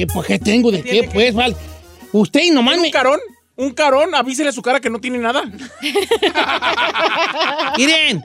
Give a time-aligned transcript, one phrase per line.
[0.00, 1.54] ¿Qué, pues, ¿qué tengo de qué, pues, vale?
[2.12, 2.90] Usted y nomás ¿Un me...
[2.90, 3.20] carón?
[3.56, 5.42] Un carón, avísele a su cara que no tiene nada.
[7.76, 8.24] Miren,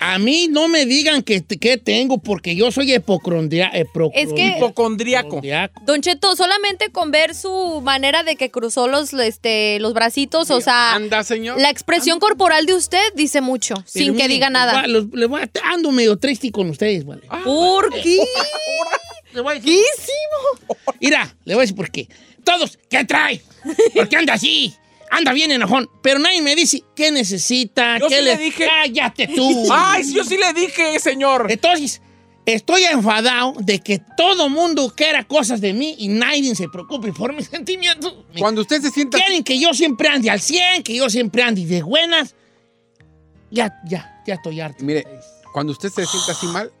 [0.00, 3.86] a mí no me digan que, que tengo porque yo soy hipocondria, Es
[4.32, 5.28] que- Hipocondriaco.
[5.28, 5.80] hipocondriaco.
[5.86, 10.60] Don Cheto, solamente con ver su manera de que cruzó los, este, los bracitos, o
[10.60, 11.60] sea, Anda, señor.
[11.60, 14.72] la expresión corporal de usted dice mucho, sin que diga nada.
[14.82, 17.22] va, los- le voy a- ando medio triste con ustedes, vale.
[17.44, 18.18] ¿Por qué?
[19.36, 19.78] Le voy a decir-
[21.00, 22.08] Mira, le voy a decir por qué.
[22.42, 23.42] Todos, ¿qué trae?
[23.94, 24.74] ¿Por qué anda así?
[25.10, 25.90] Anda bien enojón.
[26.02, 29.66] Pero nadie me dice qué necesita, Yo qué sí le dije- Cállate tú.
[29.70, 31.48] Ay, sí, yo sí le dije, señor.
[31.50, 32.00] Entonces,
[32.46, 37.34] estoy enfadado de que todo mundo quiera cosas de mí y nadie se preocupe por
[37.34, 38.14] mis sentimientos.
[38.38, 39.18] Cuando usted se sienta...
[39.18, 42.34] Quieren que yo siempre ande al 100, que yo siempre ande de buenas.
[43.50, 44.82] Ya, ya, ya estoy harto.
[44.82, 45.06] Mire,
[45.52, 46.72] cuando usted se sienta así mal,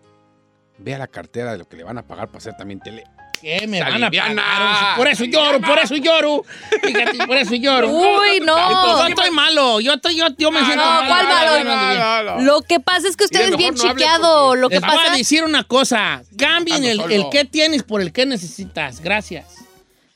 [0.78, 3.04] vea la cartera de lo que le van a pagar para hacer también tele.
[3.40, 4.96] ¿Qué me van a pagar?
[4.96, 6.42] Por eso lloro, por eso lloro.
[6.82, 7.90] Fíjate, por eso lloro.
[7.90, 8.98] Uy, no.
[8.98, 11.08] Yo estoy malo, yo, estoy, yo, yo me siento no, malo.
[11.08, 11.64] ¿cuál malo?
[11.64, 12.46] No ando bien.
[12.46, 14.56] Lo que pasa es que usted es bien no chiqueado.
[14.56, 16.22] Lo que Les voy pasa a decir una cosa.
[16.38, 19.00] Cambien el, el que tienes por el que necesitas.
[19.00, 19.44] Gracias.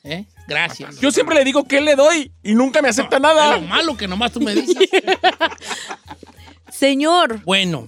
[0.02, 0.24] ¿Eh?
[0.48, 0.98] Gracias.
[0.98, 3.58] Yo siempre le digo qué le doy y nunca me acepta Es lo nada.
[3.58, 4.76] malo que nomás tú me dices.
[6.70, 7.86] Señor, Bueno.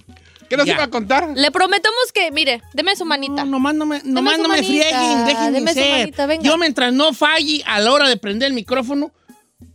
[0.49, 0.73] ¿Qué nos Ya.
[0.73, 1.29] iba a contar?
[1.35, 3.43] le prometemos que, mire, deme su manita.
[3.45, 6.43] No, nomás no me, nomás no me frieguen, déjenme deme su manita, venga.
[6.43, 9.11] Yo mientras no falle a la hora de prender el micrófono,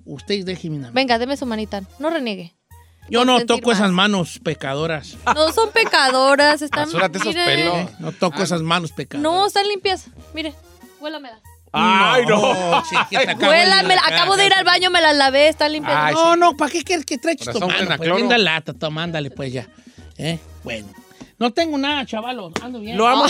[0.05, 0.93] ustedes déjenme mano.
[0.95, 1.83] Venga, deme su manita.
[1.99, 2.55] No reniegue.
[3.11, 3.79] Yo no toco más.
[3.79, 5.17] esas manos pecadoras.
[5.35, 6.85] No son pecadoras, están.
[6.85, 7.75] Rasúrate esos pelos.
[7.77, 7.89] ¿eh?
[8.01, 9.23] No toco esas manos pecadoras.
[9.23, 10.07] No, están limpias.
[10.35, 10.55] Mire,
[11.01, 11.41] huélamela.
[11.73, 12.83] Ay, no.
[12.89, 14.03] chiquita, acabo de Huélamela.
[14.09, 16.13] la Acabo de ir al baño, me las lavé, están limpias.
[16.13, 17.97] No, no, ¿para qué quieres que traigas tu mano?
[17.97, 19.69] Pues lata, toma, ándale pues ya.
[20.19, 20.39] ¿Eh?
[20.65, 20.89] Bueno.
[21.39, 22.53] No tengo nada, chavalos.
[22.63, 22.97] Ando bien.
[22.97, 23.25] Lo amo.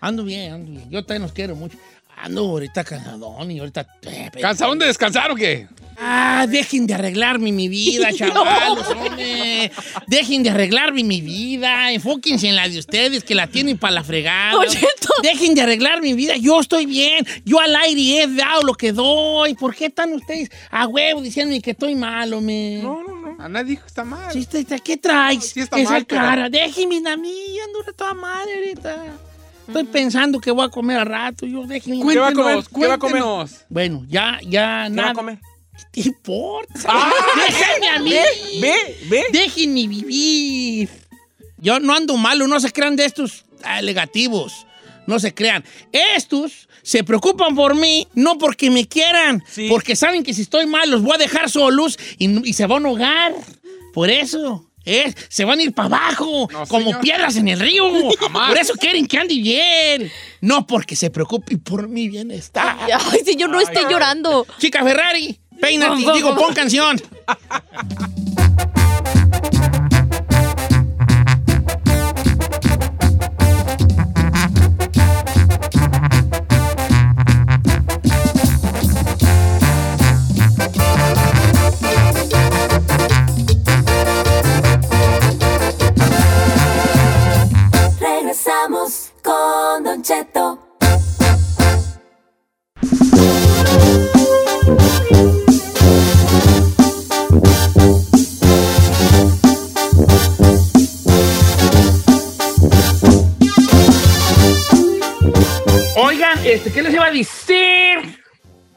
[0.00, 0.90] Ando bien, ando bien.
[0.90, 1.76] Yo también los quiero mucho.
[2.18, 3.86] Ando ahorita cansadón y ahorita...
[4.02, 5.68] eh, ¿Cansaron de descansar o qué?
[5.98, 9.70] Ah, dejen de arreglarme mi vida, chavalos, hombre.
[10.06, 11.92] Dejen de arreglarme mi vida.
[11.92, 14.58] Enfóquense en la de ustedes, que la tienen para la fregada.
[14.58, 14.78] Oye,
[15.22, 16.36] Dejen de arreglar mi vida.
[16.36, 17.26] Yo estoy bien.
[17.44, 19.54] Yo al aire he dado lo que doy.
[19.54, 22.80] ¿Por qué están ustedes a huevo diciéndome que estoy malo, me?
[22.82, 23.15] No, no.
[23.38, 24.32] A nadie dijo que está mal.
[24.32, 25.50] Sí, está- está- ¿Qué traes?
[25.50, 26.48] Sí está Esa mal, pero- cara.
[26.48, 27.58] Déjenme a mí.
[27.60, 29.04] Ando toda madre ahorita.
[29.66, 31.44] Estoy pensando que voy a comer al rato.
[31.46, 32.12] Yo déjenme.
[32.12, 32.64] ¿Qué va a comer?
[32.74, 33.22] ¿Qué va a comer?
[33.68, 35.14] Bueno, ya, ya, ¿Qué va a nada.
[35.14, 35.38] comer?
[35.92, 36.72] ¿Qué te importa?
[36.86, 37.10] Ah,
[37.48, 38.10] Déjenme a mí.
[38.60, 39.24] Ve, ve.
[39.32, 40.88] Déjenme vivir.
[41.58, 44.65] Yo no ando malo, no se crean de estos ah, negativos.
[45.06, 45.64] No se crean.
[45.92, 49.66] Estos se preocupan por mí, no porque me quieran, Sí.
[49.68, 52.84] porque saben que si estoy mal los voy a dejar solos y, y se van
[52.84, 53.34] a ahogar.
[53.92, 54.62] Por eso.
[54.84, 55.12] ¿eh?
[55.28, 57.00] Se van a ir para abajo, No, como señor.
[57.00, 57.84] piedras en el río.
[58.20, 58.48] Jamás.
[58.50, 60.12] Por eso quieren que ande bien.
[60.40, 62.76] No porque se preocupen por mi bienestar.
[63.10, 64.46] Ay, si yo no estoy llorando.
[64.58, 67.00] Chica Ferrari, peínate, digo, pon canción.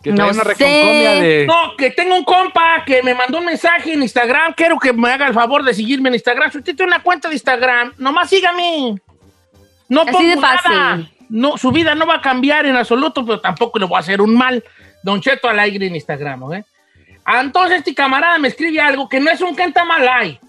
[0.04, 0.64] Que No una sé.
[0.64, 1.46] de...
[1.48, 4.54] No, que tengo un compa que me mandó un mensaje en Instagram.
[4.54, 6.52] Quiero que me haga el favor de seguirme en Instagram.
[6.52, 8.96] Si usted tiene una cuenta de Instagram, nomás sígame.
[9.90, 10.72] No Así pongo de fácil.
[10.72, 11.10] nada.
[11.30, 14.22] No, su vida no va a cambiar en absoluto, pero tampoco le voy a hacer
[14.22, 14.64] un mal.
[15.04, 16.64] Don Cheto al aire en Instagram, ¿eh?
[17.42, 20.40] Entonces este camarada me escribe algo que no es un cantamalay.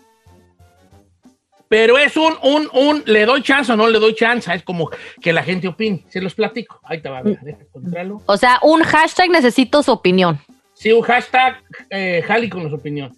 [1.71, 4.53] Pero es un, un, un, le doy chance o no le doy chance.
[4.53, 4.91] Es como
[5.23, 6.05] que la gente opine.
[6.09, 6.81] Se los platico.
[6.83, 8.21] Ahí te va, deja, deja encontrarlo.
[8.27, 10.41] O sea, un hashtag necesito su opinión.
[10.75, 13.17] Sí, un hashtag eh, Jali con su opinión.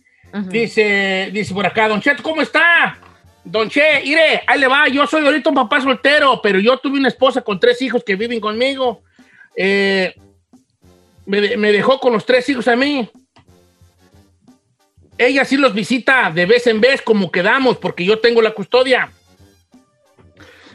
[0.49, 2.99] Dice, dice por acá, Don Cheto, ¿cómo está?
[3.43, 6.99] Don Che, mire, ahí le va, yo soy ahorita un papá soltero, pero yo tuve
[6.99, 9.01] una esposa con tres hijos que viven conmigo.
[9.57, 10.15] Eh,
[11.25, 13.09] me, me dejó con los tres hijos a mí.
[15.19, 19.11] Ella sí los visita de vez en vez, como quedamos, porque yo tengo la custodia.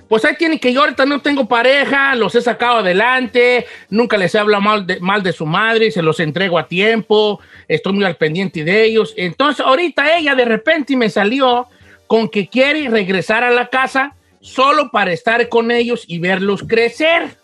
[0.08, 4.34] Pues ahí tiene que yo ahorita no tengo pareja, los he sacado adelante, nunca les
[4.36, 8.06] he hablado mal de, mal de su madre, se los entrego a tiempo, estoy muy
[8.06, 9.14] al pendiente de ellos.
[9.18, 11.68] Entonces ahorita ella de repente me salió
[12.08, 17.36] con que quiere regresar a la casa solo para estar con ellos y verlos crecer.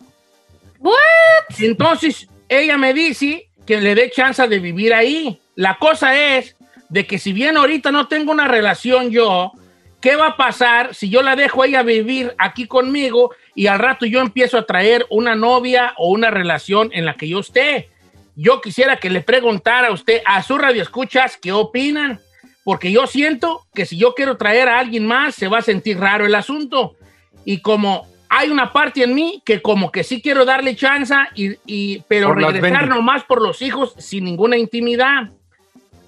[1.59, 5.39] Entonces, ella me dice que le dé chance de vivir ahí.
[5.55, 6.55] La cosa es
[6.93, 9.51] de que si bien ahorita no tengo una relación yo,
[9.99, 13.79] ¿qué va a pasar si yo la dejo a ella vivir aquí conmigo y al
[13.79, 17.89] rato yo empiezo a traer una novia o una relación en la que yo esté?
[18.35, 22.19] Yo quisiera que le preguntara a usted, a su radio escuchas, ¿qué opinan?
[22.63, 25.99] Porque yo siento que si yo quiero traer a alguien más, se va a sentir
[25.99, 26.95] raro el asunto.
[27.43, 31.57] Y como hay una parte en mí que como que sí quiero darle chance, y,
[31.65, 35.31] y- pero Por regresar nomás por los hijos sin ninguna intimidad.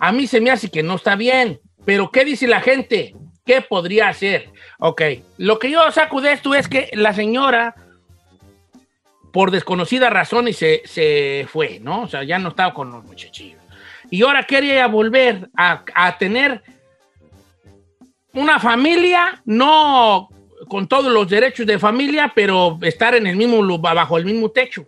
[0.06, 1.60] A mí se me hace que no está bien.
[1.84, 3.16] Pero ¿qué dice la gente?
[3.44, 4.52] ¿Qué podría hacer?
[4.78, 5.02] Ok,
[5.38, 7.74] lo que yo saco de esto es que la señora,
[9.34, 12.04] por desconocida razón, y se, se fue, ¿no?
[12.04, 13.60] O sea, ya no estaba con los muchachillos.
[14.12, 16.62] Y ahora quería volver a, a tener
[18.34, 20.30] una familia, no
[20.68, 24.88] con todos los derechos de familia, pero estar en el mismo bajo el mismo techo.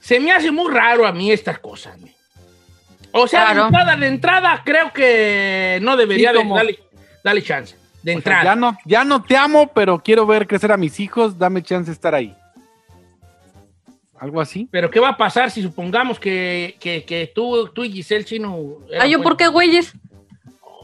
[0.00, 1.98] Se me hace muy raro a mí estas cosas.
[1.98, 2.08] ¿no?
[3.12, 3.66] O sea, de Claro.
[3.66, 6.78] entrada, de entrada, creo que no debería Sí, de como- darle,
[7.22, 7.76] darle chance.
[8.02, 8.44] De O sea, entrada.
[8.44, 11.90] ya, no, ya no te amo, pero quiero ver crecer a mis hijos, dame chance
[11.90, 12.34] de estar ahí.
[14.18, 14.68] Algo así.
[14.70, 18.56] Pero ¿qué va a pasar si supongamos que, que, que tú, tú y Giselle Chino...
[19.00, 19.92] Ay, ¿yo por qué, güeyes?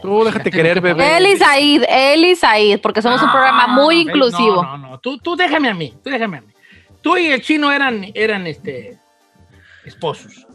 [0.03, 1.17] Tú déjate querer, bebé.
[1.17, 4.63] Él y Said, él y Said, porque somos un programa muy Ah, inclusivo.
[4.63, 4.99] No, no, no.
[5.01, 6.49] Tú, tú déjame a mí, tú déjame a mí.
[7.01, 8.97] Tú y el chino eran, eran este,
[9.85, 10.47] esposos.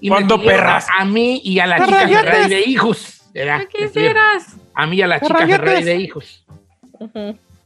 [0.00, 0.86] Y me ¿Cuándo tuvieron perras?
[0.98, 2.30] A, mí y a la ¡Te chica rayates!
[2.30, 3.22] Ferrari de hijos.
[3.34, 3.60] ¿verdad?
[3.70, 4.56] ¿Qué Me quisieras?
[4.74, 5.66] A mí y a la ¡Te chica rayates!
[5.66, 6.44] Ferrari de hijos.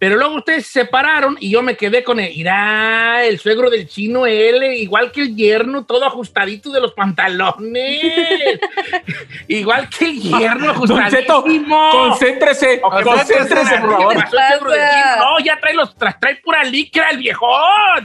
[0.05, 3.89] Pero luego ustedes se separaron y yo me quedé con el, irá, el suegro del
[3.89, 8.03] chino, él, igual que el yerno, todo ajustadito de los pantalones.
[9.49, 11.91] igual que el yerno, Don Cheto, ajustadísimo.
[11.91, 14.15] concéntrese, concéntrese, por favor.
[14.15, 15.17] ¿Qué pasó el suegro del chino?
[15.21, 18.05] No, ya trae los, tra- trae pura licra el viejón.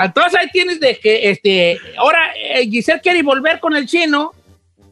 [0.00, 4.32] Entonces ahí tienes de que, este, ahora eh, Giselle quiere volver con el chino,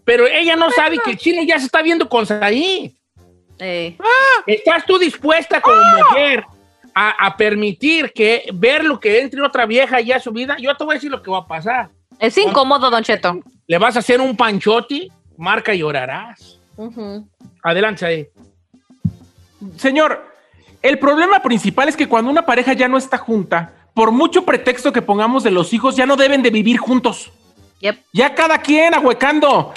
[0.05, 2.93] pero ella no sabe que el chino ya se está viendo con Saí.
[3.59, 3.97] Eh,
[4.47, 6.45] ¿Estás tú dispuesta como mujer
[6.95, 10.57] a, a permitir que ver lo que entre otra vieja ya a su vida?
[10.59, 11.91] Yo te voy a decir lo que va a pasar.
[12.19, 13.41] es incómodo, Don Cheto.
[13.67, 16.61] Le vas a hacer un panchote, marca y llorarás.
[17.63, 18.27] Adelante ahí.
[19.77, 20.31] Señor,
[20.83, 24.93] el problema principal es que cuando una pareja ya no está junta, por mucho pretexto
[24.93, 27.31] que pongamos de los hijos, ya no deben de vivir juntos.
[27.81, 27.99] Yep.
[28.13, 29.73] Ya cada quien ahuecando.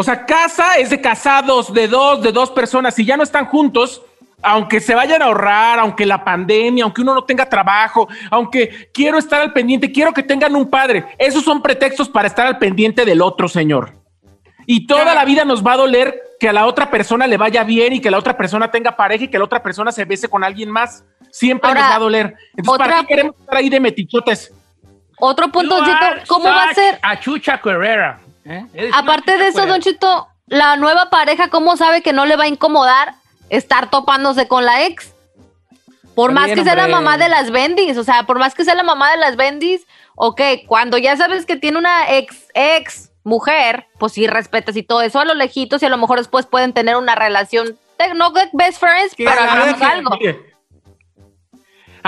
[0.00, 2.94] O sea, casa es de casados, de dos, de dos personas.
[2.94, 4.00] Si ya no están juntos,
[4.40, 9.18] aunque se vayan a ahorrar, aunque la pandemia, aunque uno no tenga trabajo, aunque quiero
[9.18, 11.04] estar al pendiente, quiero que tengan un padre.
[11.18, 13.92] Esos son pretextos para estar al pendiente del otro, señor.
[14.66, 17.64] Y toda la vida nos va a doler que a la otra persona le vaya
[17.64, 20.28] bien y que la otra persona tenga pareja y que la otra persona se bese
[20.28, 21.04] con alguien más.
[21.32, 22.36] Siempre Ahora, nos va a doler.
[22.56, 24.54] Entonces, ¿para qué queremos estar ahí de metichotes?
[25.18, 25.76] Otro punto,
[26.28, 27.00] ¿cómo va a ser?
[27.02, 28.20] A Chucha Carrera.
[28.48, 28.90] ¿Eh?
[28.92, 29.72] Aparte de eso, Carrera.
[29.72, 33.14] Don Cheto, la nueva pareja, ¿cómo sabe que no le va a incomodar
[33.50, 35.12] estar topándose con la ex?
[36.14, 38.74] Por más que sea la mamá de las bendis, o sea, por más que sea
[38.74, 39.86] la mamá de las bendis,
[40.16, 45.02] ok, cuando ya sabes que tiene una ex, ex mujer, pues sí respetas y todo
[45.02, 47.78] eso a lo lejitos y a lo mejor después pueden tener una relación,
[48.16, 50.10] no best friends, pero hagamos algo.
[50.18, 50.57] mire.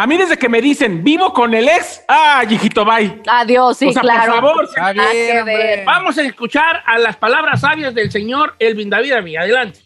[0.01, 3.21] A mí desde que me dicen vivo con el ex, ah, hijito, bye.
[3.27, 4.33] Adiós, sí, o sea, claro.
[4.33, 4.65] por favor.
[4.65, 5.85] Está bien, hombre.
[5.85, 9.37] Vamos a escuchar a las palabras sabias del señor Elvin David Avi.
[9.37, 9.81] Adelante.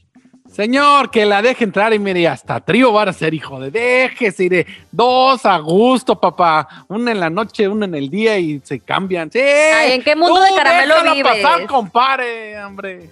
[0.48, 4.44] Señor, que la deje entrar y mire, hasta trío van a ser, hijo de déjese,
[4.44, 4.66] iré.
[4.92, 6.68] Dos a gusto, papá.
[6.86, 9.32] Una en la noche, una en el día y se cambian.
[9.32, 9.40] Sí.
[9.40, 11.42] Ay, ¿en qué mundo de caramelo vives?
[11.42, 13.10] pasar, compadre, hombre.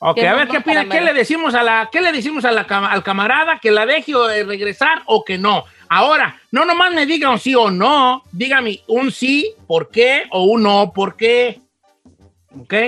[0.00, 0.88] Ok, Qué a ver qué opina.
[0.88, 4.12] ¿Qué le decimos a la, qué le decimos a la al camarada que la deje
[4.12, 5.64] eh, regresar o que no?
[5.92, 10.22] Ahora, no nomás me diga un sí o no, dígame un sí, ¿por qué?
[10.30, 11.60] O un no, ¿por qué?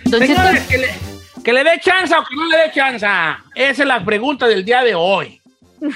[0.10, 0.90] Señores, que le,
[1.44, 3.08] que le dé chance o que no le dé chance.
[3.56, 5.42] Esa es la pregunta del día de hoy.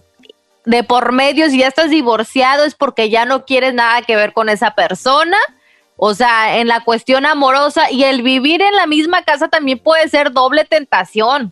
[0.65, 4.33] de por medio, si ya estás divorciado es porque ya no quieres nada que ver
[4.33, 5.37] con esa persona.
[5.97, 10.07] O sea, en la cuestión amorosa y el vivir en la misma casa también puede
[10.09, 11.51] ser doble tentación.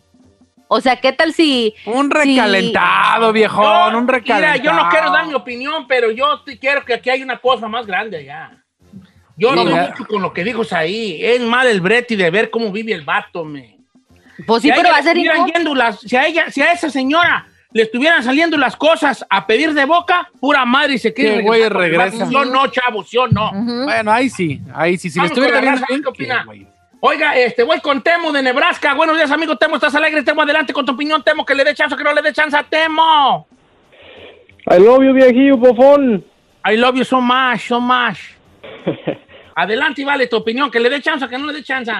[0.68, 1.74] O sea, ¿qué tal si...
[1.84, 4.62] Un si- recalentado, viejón, un Mira, recalentado.
[4.64, 7.68] yo no quiero dar mi opinión, pero yo te quiero que aquí hay una cosa
[7.68, 8.62] más grande allá.
[9.36, 11.18] Yo no mucho con lo que dijo ahí.
[11.22, 13.78] Es mal el brete de ver cómo vive el vato, me.
[14.46, 15.54] Pues sí, Si pero ella va a ser le estuvieran incómodo.
[15.58, 19.46] yendo las- si a ella, si a esa señora le estuvieran saliendo las cosas a
[19.46, 22.26] pedir de boca, pura madre y se quiere güey regresa.
[22.30, 23.52] Yo no, chavos, yo no.
[23.84, 25.10] Bueno, ahí sí, ahí sí.
[25.10, 26.68] Si le Vamos estuviera bien.
[27.00, 28.94] Oiga, este, voy con Temo de Nebraska.
[28.94, 29.76] Buenos días, amigo Temo.
[29.76, 30.22] ¿Estás alegre?
[30.22, 31.22] Temo, adelante con tu opinión.
[31.22, 33.46] Temo, que le dé chance o que no le dé chance a Temo.
[34.70, 36.24] I love you, viejillo bofón.
[36.64, 38.16] I love you so much, so much.
[39.54, 41.92] Adelante y vale tu opinión, que le dé chance o que no le dé chance.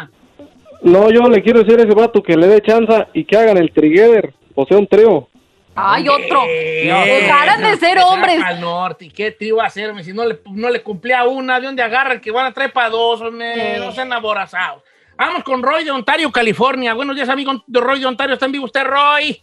[0.81, 3.59] No, yo le quiero decir a ese vato que le dé chance y que hagan
[3.59, 5.29] el trigueder, o sea, un trío.
[5.77, 6.45] Ay, otro.
[6.49, 8.43] Eh, Dejaran de ser hombres.
[8.43, 9.05] Al norte.
[9.05, 10.03] ¿Y qué trío va a hacerme?
[10.03, 12.21] Si no le, no le cumplía una, ¿de dónde agarran?
[12.21, 13.79] Que van a traer para dos, hombre.
[13.79, 14.83] No sean aborazados.
[15.17, 16.95] Vamos con Roy de Ontario, California.
[16.95, 18.35] Buenos días, amigo de Roy de Ontario.
[18.35, 19.41] ¿Está en vivo usted, Roy?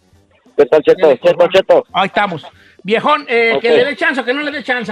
[0.58, 1.16] ¿Qué tal, Cheto?
[1.16, 1.86] Cheto, Cheto.
[1.94, 2.46] Ahí estamos.
[2.84, 4.92] Viejón, eh, que le dé chance o que no le dé chance.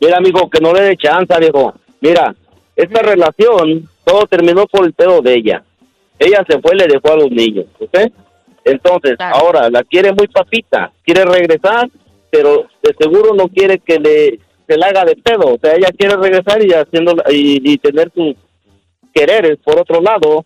[0.00, 1.74] Mira, amigo, que no le dé chance, viejo.
[2.00, 2.34] Mira,
[2.76, 5.62] esta relación, todo terminó por el pedo de ella.
[6.18, 7.98] Ella se fue y le dejó a los niños, ¿ok?
[8.64, 9.36] Entonces, Claro.
[9.36, 11.88] ahora la quiere muy papita, quiere regresar,
[12.30, 15.54] pero de seguro no quiere que le se la haga de pedo.
[15.54, 18.34] O sea, ella quiere regresar y haciendo y, y tener sus
[19.14, 20.44] quereres por otro lado.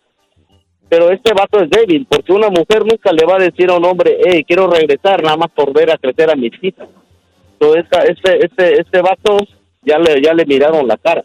[0.88, 3.84] Pero este vato es débil, porque una mujer nunca le va a decir a un
[3.86, 6.86] hombre, hey, quiero regresar, nada más por ver a crecer a mis hijas.
[7.54, 9.38] Entonces, esta- este, este, este vato
[9.80, 11.24] ya le, ya le miraron la cara.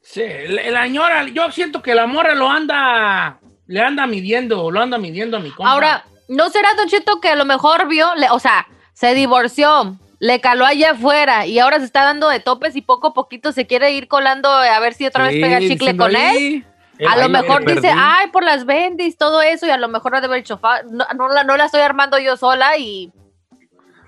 [0.00, 4.80] Sí, la, la señora, yo siento que la morra lo anda, le anda midiendo, lo
[4.80, 5.70] anda midiendo a mi compa.
[5.72, 9.96] Ahora, ¿no será, Don Cheto, que a lo mejor vio, le- o sea, se divorció,
[10.18, 13.52] le caló allá afuera y ahora se está dando de topes y poco a poquito
[13.52, 16.16] se quiere ir colando a ver si otra Sí, vez pega chicle con él?
[16.16, 16.64] ahí,
[17.06, 17.98] A lo mejor dice, perdí.
[18.00, 21.04] ay, por las bendis, todo eso, y a lo mejor ha de haber "Fa- no,
[21.14, 23.12] no la, no la estoy armando yo sola y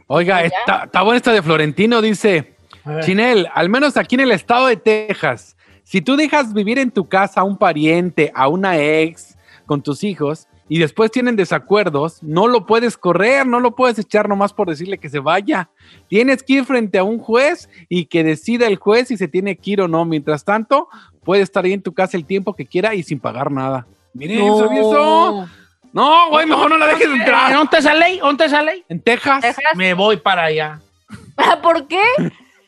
[0.06, 2.54] Oiga, está, está buena esta de Florentino, dice.
[3.02, 7.06] Chinel, al menos aquí en el estado de Texas, si tú dejas vivir en tu
[7.06, 9.36] casa a un pariente, a una ex,
[9.68, 14.28] con tus hijos, y después tienen desacuerdos, no lo puedes correr, no lo puedes echar
[14.28, 15.70] nomás por decirle que se vaya.
[16.08, 19.56] Tienes que ir frente a un juez y que decida el juez si se tiene
[19.56, 20.04] que ir o no.
[20.04, 20.88] Mientras tanto,
[21.22, 23.86] puede estar ahí en tu casa el tiempo que quiera y sin pagar nada.
[24.12, 25.48] Miren, ¿sabía eso?
[25.92, 27.52] No, güey, mejor no la dejes entrar.
[27.52, 28.18] ¿Dónde está esa ley?
[28.18, 28.84] ¿Dónde está esa ley?
[28.88, 29.40] En Texas.
[29.40, 29.64] Texas.
[29.74, 30.80] Me voy para allá.
[31.62, 32.02] ¿Por qué?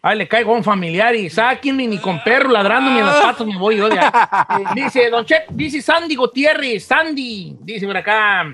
[0.02, 3.21] Ay, le caigo a un familiar y saquen ni con perro ladrando ni en las
[3.21, 4.11] patas me voy yo de ahí.
[4.75, 8.47] Dice, Don Cheto, dice Sandy Gutiérrez, Sandy, dice por acá.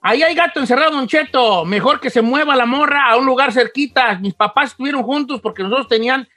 [0.00, 1.64] Ahí hay gato encerrado, Don Cheto.
[1.66, 4.18] Mejor que se mueva la morra a un lugar cerquita.
[4.18, 6.28] Mis papás estuvieron juntos porque nosotros tenían,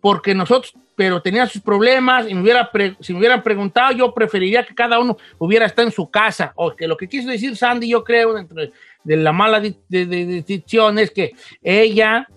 [0.00, 4.12] porque nosotros, pero tenían sus problemas y me hubiera pre- si me hubieran preguntado, yo
[4.14, 6.52] preferiría que cada uno hubiera estado en su casa.
[6.56, 8.72] O que lo que quiso decir Sandy, yo creo, dentro de,
[9.04, 12.28] de la mala de- de- decisión es que ella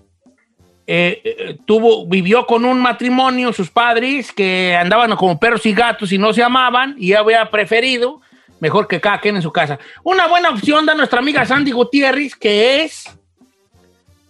[0.92, 6.12] eh, eh, tuvo, vivió con un matrimonio, sus padres, que andaban como perros y gatos
[6.12, 8.22] y no se amaban, y había preferido
[8.60, 9.78] mejor que cada quien en su casa.
[10.04, 13.06] Una buena opción da nuestra amiga Sandy Gutiérrez, que es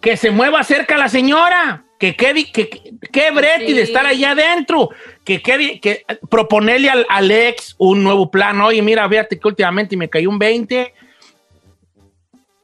[0.02, 3.72] que se mueva cerca la señora, que quede, que, que, que brete Sí.
[3.72, 4.90] de estar allá adentro,
[5.24, 8.60] que quede, que proponerle al, al ex un nuevo plan.
[8.60, 10.92] Oye, mira, fíjate que últimamente me cayó un 20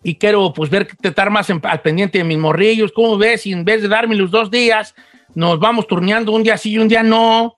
[0.09, 2.93] y quiero pues ver que estar más en- al pendiente de mis morrillos.
[2.93, 3.43] ¿Cómo ves?
[3.43, 4.95] Si en vez de darme los dos días,
[5.35, 7.57] nos vamos turneando un día sí y un día no.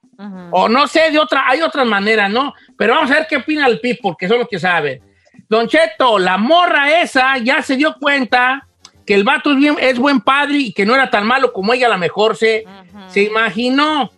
[0.50, 2.54] O no sé, de otra, hay otras maneras, ¿no?
[2.78, 5.00] Pero vamos a ver qué opina el PIB, porque son los que saben.
[5.48, 8.66] Don Cheto, la morra esa ya se dio cuenta
[9.06, 11.74] que el vato es, bien- es buen padre y que no era tan malo como
[11.74, 12.64] ella a lo mejor se,
[13.08, 14.10] se imaginó.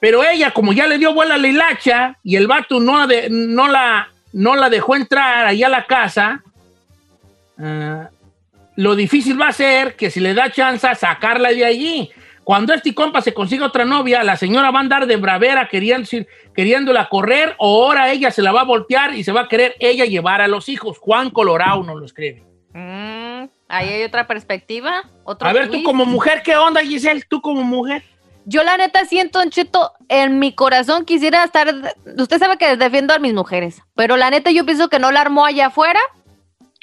[0.00, 3.06] Pero ella, como ya le dio vuela a la hilacha y el vato no, la
[3.06, 6.42] de- no, la, no la dejó entrar allá a la casa,
[7.60, 8.10] ah,
[8.76, 12.10] lo difícil va a ser que si le da chance sacarla de allí.
[12.44, 16.08] Cuando este compa se consiga otra novia, la señora va a andar de bravera queriendo,
[16.54, 19.76] queriéndola correr o ahora ella se la va a voltear y se va a querer
[19.78, 20.98] ella llevar a los hijos.
[20.98, 22.42] Juan Colorado nos lo escribe.
[22.72, 25.02] Mm, ahí hay otra perspectiva.
[25.24, 27.22] Otro A ver, tú como mujer, ¿qué onda, Giselle?
[27.28, 28.02] Tú como mujer.
[28.46, 31.68] Yo la neta siento, Don Cheto, en mi corazón quisiera estar...
[32.16, 35.20] Usted sabe que defiendo a mis mujeres, pero la neta yo pienso que no la
[35.20, 36.00] armó allá afuera.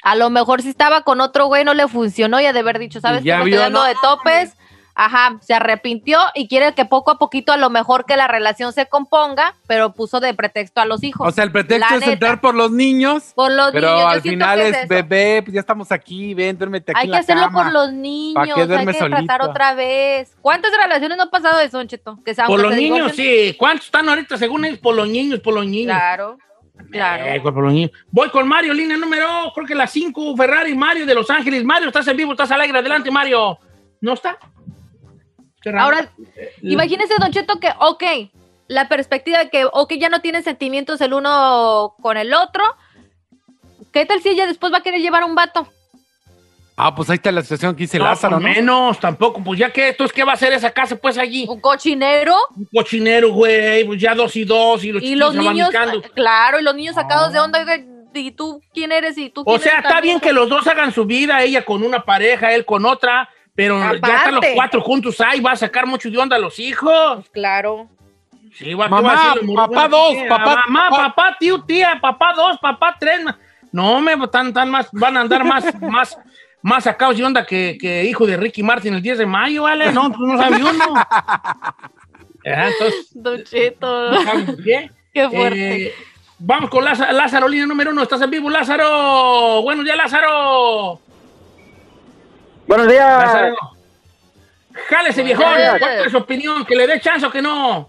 [0.02, 2.78] A lo mejor si estaba con otro güey no le funcionó y ha de haber
[2.78, 3.44] dicho, ¿sabes ya qué?
[3.44, 4.54] Me vio, estoy dando no, de topes.
[5.00, 8.72] Ajá, se arrepintió y quiere que poco a poquito a lo mejor que la relación
[8.72, 11.28] se componga, pero puso de pretexto a los hijos.
[11.28, 12.12] O sea, el pretexto La es neta.
[12.14, 15.54] entrar por los niños, Por los pero niños, yo al final que es, bebé, pues
[15.54, 17.62] ya estamos aquí, ven, duérmete aquí Hay en que la hacerlo cama.
[17.62, 19.50] por los niños, qué hay que tratar solito?
[19.50, 20.36] otra vez.
[20.40, 22.18] ¿Cuántas relaciones no ha pasado eso, Don Cheto?
[22.24, 23.54] Que se- Por los niños, sí.
[23.56, 24.80] ¿Cuántos están ahorita según ellos?
[24.80, 25.96] Por los niños, por los niños.
[25.96, 26.38] Claro,
[26.90, 27.24] claro.
[27.24, 27.90] Eh.
[28.10, 31.64] Voy con Mario, línea número, creo que la 5, Ferrari, Mario de Los Ángeles.
[31.64, 32.78] Mario, estás en vivo, estás al aire.
[32.78, 33.58] Adelante, Mario.
[34.00, 34.38] ¿No está?
[35.76, 36.10] Ahora,
[36.62, 38.04] imagínese, Don Cheto, que, ok,
[38.68, 42.62] la perspectiva de que, ok, ya no tienen sentimientos el uno con el otro.
[43.92, 45.68] ¿Qué tal si ella después va a querer llevar un vato?
[46.80, 48.54] Ah, pues ahí está la situación que dice No, Lázaro, pues ¿no?
[48.54, 49.42] menos, tampoco.
[49.42, 51.44] Pues ya que, entonces, ¿qué va a hacer esa casa, pues, allí?
[51.48, 52.36] ¿Un cochinero?
[52.54, 56.02] Un cochinero, güey, pues ya dos y dos, y los Y los niños, abanicando.
[56.14, 57.58] claro, y los niños sacados de onda.
[58.14, 59.18] ¿Y tú quién eres?
[59.18, 60.18] ¿Y tú O quién sea, eres está también?
[60.18, 63.78] bien que los dos hagan su vida, ella con una pareja, él con otra, pero
[63.80, 67.28] ya están los cuatro juntos ahí, va a sacar mucho de onda a los hijos.
[67.32, 67.88] Claro.
[68.54, 72.32] Sí, va, ¿qué Mamá, va a papá dos, papá- mamá, papá- papá, tío, tía, papá
[72.34, 73.20] dos, papá tres.
[73.70, 76.16] No, me tan, tan más, van a andar más, más,
[76.62, 79.92] más sacados de onda que, que hijo de Ricky Martin el 10 de mayo, ¿vale?
[79.92, 80.94] No, pues no sabe uno.
[80.96, 81.78] Ajá,
[82.44, 84.10] Entonces, Don Cheto.
[84.10, 84.90] no saben por qué.
[85.12, 85.86] Qué fuerte.
[85.86, 85.94] Eh,
[86.38, 88.02] vamos con Lázaro, Lázaro, línea número uno.
[88.02, 89.62] ¿Estás en vivo, Lázaro?
[89.62, 91.00] Buenos días, Lázaro.
[92.66, 93.24] Buenos días.
[93.24, 93.56] Lázaro.
[94.88, 95.56] Jálese, viejón.
[95.56, 95.78] días.
[95.78, 96.64] ¿Cuál es su opinión?
[96.64, 97.88] ¿Que le dé chance o que no?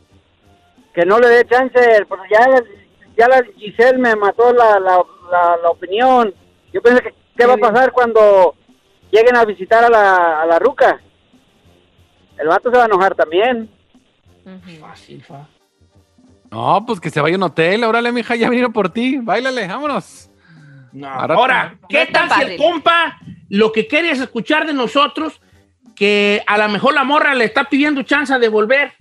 [0.93, 2.47] Que no le dé chance, porque ya,
[3.17, 6.33] ya la Giselle me mató la, la, la, la opinión.
[6.73, 8.55] Yo pensé que qué va a pasar cuando
[9.11, 10.99] lleguen a visitar a la, a la ruca.
[12.37, 13.69] El vato se va a enojar también.
[14.79, 15.47] Fácil, fa.
[16.51, 17.83] No, pues que se vaya a un hotel.
[17.83, 19.17] Órale, mija, ya vinieron por ti.
[19.21, 20.29] Báilale, vámonos.
[20.91, 21.07] No.
[21.07, 25.39] Ahora- ¿qué tal si el compa lo que quiere es escuchar de nosotros
[25.95, 28.93] que a lo mejor la morra le está pidiendo chance de volver?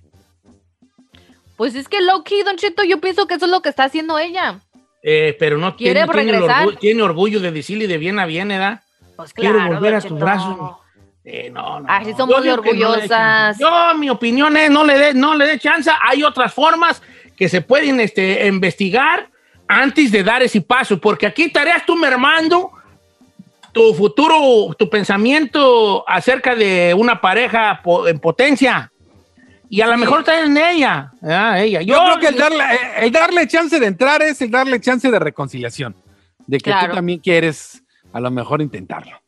[1.57, 4.19] Pues es que Loki, Don Cheto, yo pienso que eso es lo que está haciendo
[4.19, 4.61] ella.
[5.03, 8.49] Eh, pero no ¿Quiere tiene, tiene, orgullo, tiene orgullo de decirle de bien a bien,
[8.49, 8.83] ¿verdad?
[9.19, 9.75] Pues Quiero claro.
[9.75, 10.57] volver Don a tus brazos.
[11.25, 11.87] Eh, no, no.
[11.89, 12.17] Así no.
[12.19, 13.09] somos Yo no orgullosas.
[13.09, 13.61] chance.
[13.61, 15.91] Yo, mi opinión es, no le dé no le dé chance.
[16.03, 17.03] Hay otras formas
[17.37, 19.29] que se pueden este, investigar
[19.67, 22.71] antes de dar ese paso, porque aquí estarías tú mermando
[23.73, 28.93] tu futuro, tu pensamiento acerca de una pareja en potencia.
[29.69, 31.11] Y a lo mejor está en ella.
[31.25, 31.83] Ah, ella.
[31.83, 35.11] Yo, creo que el darle, eh, el darle chance de entrar es el darle chance
[35.11, 35.97] de reconciliación.
[36.47, 36.89] De que Claro.
[36.91, 39.21] tú también quieres a lo mejor intentarlo.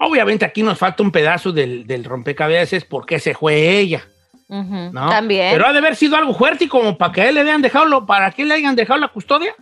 [0.00, 4.06] Obviamente aquí nos falta un pedazo del, del rompecabezas porque se fue ella.
[4.48, 5.10] ¿no?
[5.10, 5.52] También.
[5.52, 7.84] Pero ha de haber sido algo fuerte y como para que él le hayan dejado,
[7.86, 9.54] lo- para que le hayan dejado la custodia.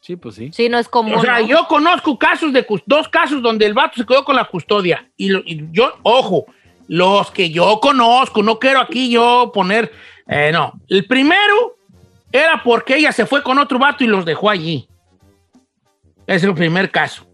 [0.00, 0.50] Sí, pues sí.
[0.52, 1.14] Sí, no es común.
[1.14, 1.46] O sea, ¿no?
[1.46, 5.08] yo conozco casos de dos casos donde el vato se quedó con la custodia.
[5.16, 6.46] Y, lo- y yo, ojo,
[6.88, 9.92] los que yo conozco, no quiero aquí yo poner,
[10.26, 10.72] eh, no.
[10.88, 11.76] El primero
[12.32, 14.88] era porque ella se fue con otro vato y los dejó allí.
[16.30, 17.26] Ese es el primer caso.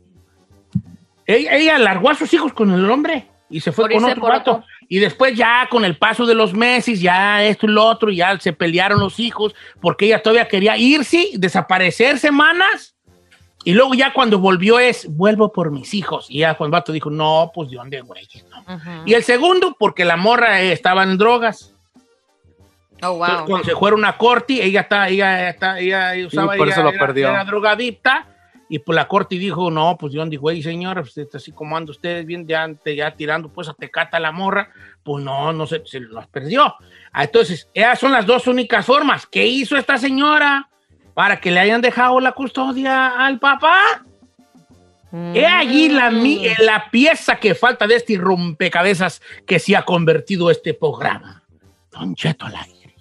[1.27, 4.21] Ella, ella largó a sus hijos con el hombre y se fue Por con otro
[4.21, 4.65] por otro.
[4.89, 8.39] Y después ya con el paso de los meses, ya esto y lo otro, ya
[8.39, 12.95] se pelearon los hijos porque ella todavía quería irse, desaparecer semanas.
[13.65, 16.27] Y luego ya cuando volvió es, vuelvo por mis hijos.
[16.31, 18.29] Y ya cuando el vato dijo, no, pues de dónde, güey.
[18.49, 18.75] no".
[18.77, 18.91] Ujú.
[19.07, 21.75] Y el segundo, porque la morra eh, estaba en drogas.
[23.03, 23.47] Oh, Entonces, wow.
[23.47, 26.91] cuando se fueron a corte, ella está, ella está, ella usaba, por ella eso lo
[26.91, 27.29] era- perdió.
[27.29, 28.27] era drogadicta.
[28.69, 31.77] Y pues la corte dijo, no, pues de dónde, güey, señora, pues está así como
[31.77, 34.71] anda ustedes bien, ya, ya tirando pues a tecata la morra.
[35.05, 36.75] Pues no, no se, se los perdió.
[37.13, 39.27] Ah, Entonces, esas son las dos únicas formas.
[39.27, 40.69] ¿Qué hizo esta señora
[41.15, 43.79] para que le hayan dejado la custodia al papá?
[45.33, 46.43] He allí la, Mm.
[46.59, 51.43] la pieza que falta de este rompecabezas que se ha convertido este programa.
[51.93, 52.95] Don Cheto al aire.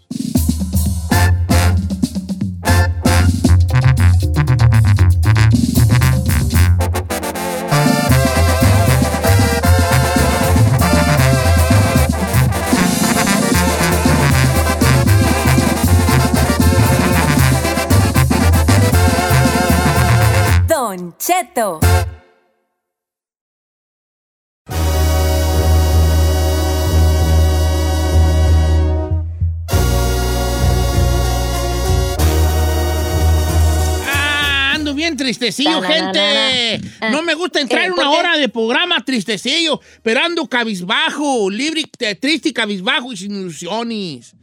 [35.25, 36.81] Tristecillo, gente.
[37.11, 41.49] No me gusta entrar Eh, en ¿por una hora de programa tristecillo, pero ando cabizbajo,
[41.49, 41.83] libre,
[42.19, 44.35] triste y cabizbajo y sin ilusiones.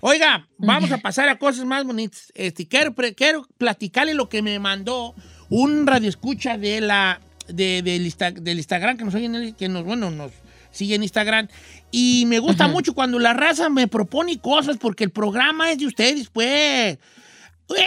[0.00, 2.32] Oiga, vamos a pasar a cosas más bonitas.
[2.34, 5.14] Este, quiero, quiero platicarle lo que me mandó
[5.48, 9.68] un radioescucha de la de- del, Insta- del Instagram que nos oyen, en el- que
[9.68, 10.30] nos, bueno, nos
[10.70, 11.48] sigue en Instagram.
[11.90, 15.86] Y me gusta mucho cuando la raza me propone cosas porque el programa es de
[15.86, 16.98] ustedes, pues.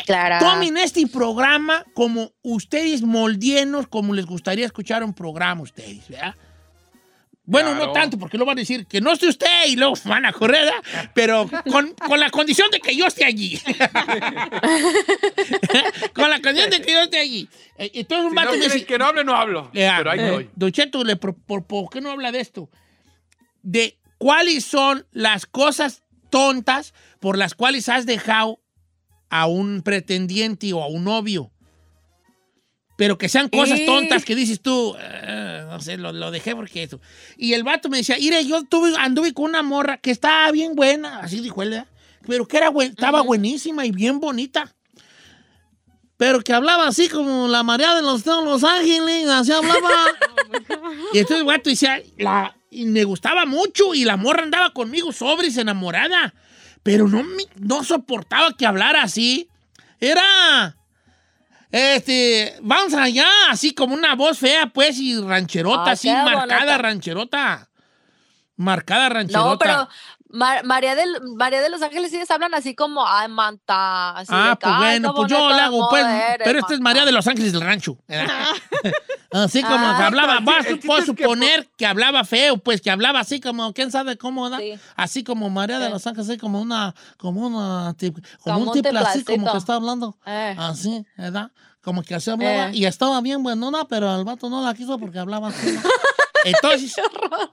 [0.06, 0.46] Claro.
[0.46, 6.36] Tomen este programa como ustedes moldienos, como les gustaría escuchar un programa ustedes, ¿verdad?
[7.44, 10.26] Bueno, no tanto, porque lo van a decir que no esté usted y luego van
[10.26, 11.12] a correr, ¿verdad?
[11.14, 13.60] Pero con, con la condición de que yo esté allí.
[16.14, 17.50] con la condición de que yo esté allí.
[17.78, 19.70] Eh, Entonces un Si no dice, que no hable, no hablo.
[19.74, 20.50] eh, Pero ahí eh, estoy.
[20.56, 22.70] Don Cheto, le pro- por, por qué no habla de esto?
[23.64, 28.60] De cuáles son las cosas tontas por las cuales has dejado
[29.32, 31.50] a un pretendiente o a un novio.
[32.98, 36.56] Pero que sean cosas Y- tontas que dices tú, "Ah, no sé, lo, lo dejé
[36.56, 37.00] porque eso.
[37.38, 40.76] Y el vato me decía, mire, yo tuve, anduve con una morra que estaba bien
[40.76, 41.84] buena, así dijo él,
[42.28, 44.76] pero que era buen- estaba buenísima y bien bonita.
[46.18, 49.90] Pero que hablaba así como la María de los, de los Ángeles, así hablaba.
[51.14, 55.12] y entonces el vato decía, la, y me gustaba mucho y la morra andaba conmigo
[55.12, 56.36] sobres, enamorada.
[56.84, 59.48] Pero no, me- no soportaba que hablara así.
[60.00, 60.76] Era,
[61.72, 66.78] este, vamos allá, así como una voz fea, pues, y rancherota, Ah, así, marcada bonita.
[66.80, 67.70] rancherota.
[68.58, 69.50] Marcada rancherota.
[69.50, 69.90] No, pero
[70.34, 74.12] Ma- María, del, María de los Ángeles sí hablan así como, ay, manta.
[74.18, 76.80] Así Ah, de pues "Ay, bueno, pues yo le hago, pues, eres, pero esta es
[76.80, 76.84] manta".
[76.84, 77.98] María de los Ángeles del Rancho.
[78.08, 78.30] ¿verdad?
[79.32, 80.06] así como Ah.
[80.08, 83.20] hablaba, Sí, vas el a chiste es que, suponer que hablaba feo, pues que hablaba
[83.20, 84.50] así como, quién sabe cómo.
[84.58, 84.74] Sí.
[84.96, 88.14] Así como María de los Ángeles, así como una, como una, como,
[88.44, 90.18] Como un tipo así como que está hablando.
[90.26, 90.56] Eh.
[90.58, 91.52] Así, ¿verdad?
[91.82, 92.68] Como que así hablaba.
[92.70, 92.72] Eh.
[92.76, 95.78] Y estaba bien buenona, pero el vato no la quiso porque hablaba así.
[96.44, 96.96] Entonces,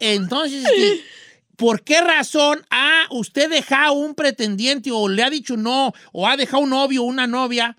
[0.01, 0.65] entonces,
[1.59, 6.37] ¿por qué razón ha usted dejado un pretendiente o le ha dicho no, o ha
[6.39, 7.77] dejado un novio o una novia,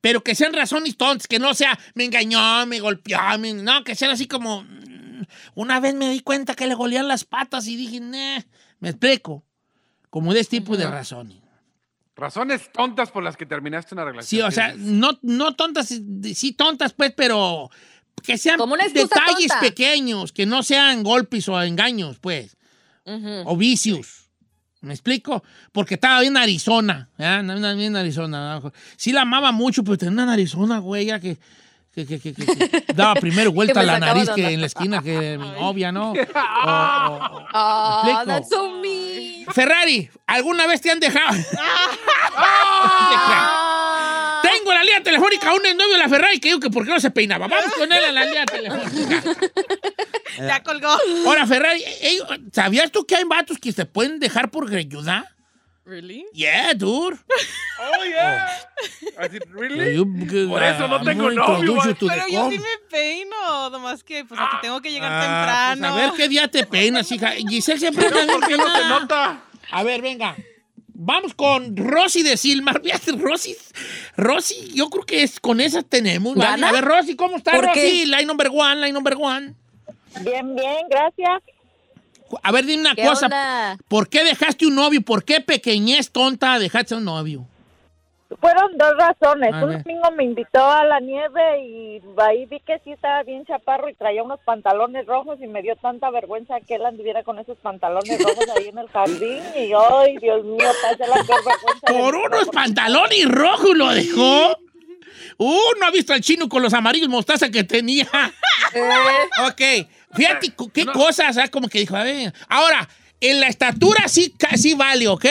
[0.00, 3.96] pero que sean razones tontas, que no sea me engañó, me golpeó, me- no, que
[3.96, 4.62] sean así como.
[4.62, 5.24] mm,
[5.56, 8.42] Una vez me di cuenta que le golían las patas y dije, "Nah",
[8.78, 9.44] me explico.
[10.10, 11.38] Como de este tipo de razones.
[12.14, 14.28] Razones tontas por las que terminaste una relación.
[14.28, 17.68] Sí, o sea, no, no tontas, sí tontas, pues, pero
[18.22, 18.58] que sean
[18.94, 19.60] detalles tonta.
[19.60, 22.56] pequeños, que no sean golpes o engaños, pues,
[23.44, 24.24] O vicios.
[24.82, 25.42] ¿Me explico?
[25.72, 27.08] Porque estaba bien Arizona.
[27.18, 28.60] Andaba bien Arizona.
[28.96, 31.36] Sí la amaba mucho, pero tenía una Arizona, güey, ya que,
[31.92, 35.02] que, que- que- que- que daba primero vuelta a la nariz que en la esquina
[35.02, 36.12] que mi novia, ¿no?
[36.66, 38.26] O- o- o- ¿Me explico?
[38.26, 39.46] that's so mean.
[39.52, 41.36] Ferrari, ¿alguna vez te han dejado?
[44.66, 44.68] Ah.
[44.68, 46.90] Tengo la línea telefónica a un novio de la Ferrari que dijo que por qué
[46.90, 47.46] no se peinaba.
[47.46, 49.22] Vamos con él a la línea telefónica.
[50.38, 50.88] Ya colgó.
[51.26, 51.82] Ahora, Ferrari,
[52.52, 55.32] ¿sabías tú que hay vatos que se pueden dejar por greñuda?
[55.84, 56.26] ¿Really?
[56.32, 57.16] Yeah, dude.
[57.78, 58.48] Oh, yeah.
[59.18, 59.94] Así, ¿really?
[59.94, 62.50] You- Por eso no I'm tengo novio, Pero the yo com.
[62.50, 65.20] sí me peino, nomás que pues aquí tengo que llegar Ah,
[65.76, 65.94] temprano.
[65.94, 67.30] pues, a ver qué día te peinas, hija.
[67.48, 68.88] Giselle siempre anda bien ¿Por qué no peinada.
[69.00, 69.40] nota?
[69.70, 70.34] A ver, venga.
[70.98, 72.80] Vamos con Rosy de Silmar.
[73.18, 73.54] Rosy,
[74.16, 76.38] Rosy, yo creo que es con esas tenemos.
[76.38, 77.74] A ver, Rosy, ¿cómo está ¿Por Rosy?
[77.80, 78.06] qué?
[78.06, 79.54] Line number one, line number one.
[80.22, 81.42] Bien, bien, gracias.
[82.42, 83.26] A ver, dime una ¿Qué cosa.
[83.26, 83.76] onda?
[83.88, 85.02] ¿Por qué dejaste un novio?
[85.02, 87.46] ¿Por qué pequeñez tonta dejaste un novio?
[88.40, 89.52] Fueron dos razones.
[89.54, 89.82] A Un ver.
[89.84, 93.94] domingo me invitó a la nieve y ahí vi que sí estaba bien chaparro y
[93.94, 98.18] traía unos pantalones rojos y me dio tanta vergüenza que él anduviera con esos pantalones
[98.20, 101.86] rojos ahí en el jardín y ay, Dios mío, pasé la peor vergüenza.
[101.86, 104.56] Por unos pantalones rojos lo dejó.
[105.38, 108.06] Uh, no ha visto al chino con los amarillos mostaza que tenía.
[109.46, 109.62] ok,
[110.14, 111.50] fíjate qué cosas, ¿sabes?
[111.50, 112.32] Como que dijo, a ver.
[112.48, 112.88] Ahora,
[113.20, 115.24] en la estatura sí, ca- sí vale, ¿ok?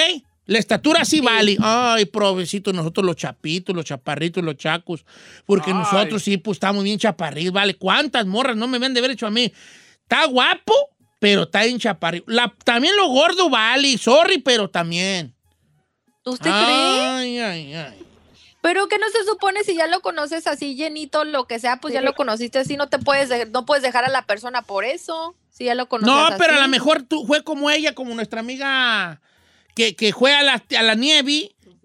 [0.48, 1.58] La estatura sí, vale.
[1.60, 5.06] Ay, provecito, nosotros los chapitos, los chaparritos, los chacos.
[5.46, 5.78] Porque Ay.
[5.78, 7.76] nosotros sí, pues estamos bien chaparritos, ¿vale?
[7.76, 9.52] ¿Cuántas morras no me ven de haber hecho a mí?
[10.04, 10.74] Está guapo,
[11.20, 12.26] pero está bien chaparrito.
[12.28, 15.34] La- también lo gordo vale, sorry, pero también.
[16.24, 17.00] ¿Usted cree?
[17.00, 18.00] Ay, ay, ay.
[18.62, 21.94] Pero que no se supone si ya lo conoces así llenito, lo que sea, pues
[21.94, 24.86] ya lo conociste así, no te puedes, de- no puedes dejar a la persona por
[24.86, 25.36] eso.
[25.52, 28.40] Si ya lo conoces No, pero a lo mejor tú fue como ella, como nuestra
[28.42, 29.22] amiga
[29.76, 31.32] que, que fue a la, a la nieve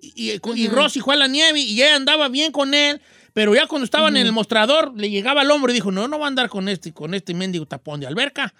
[0.00, 3.00] y, y, y Rosy fue a la nieve y ella andaba bien con él,
[3.34, 6.18] pero ya cuando estaban en el mostrador le llegaba al hombro y dijo, no, no
[6.18, 8.54] va a andar con este, con este mendigo tapón de alberca.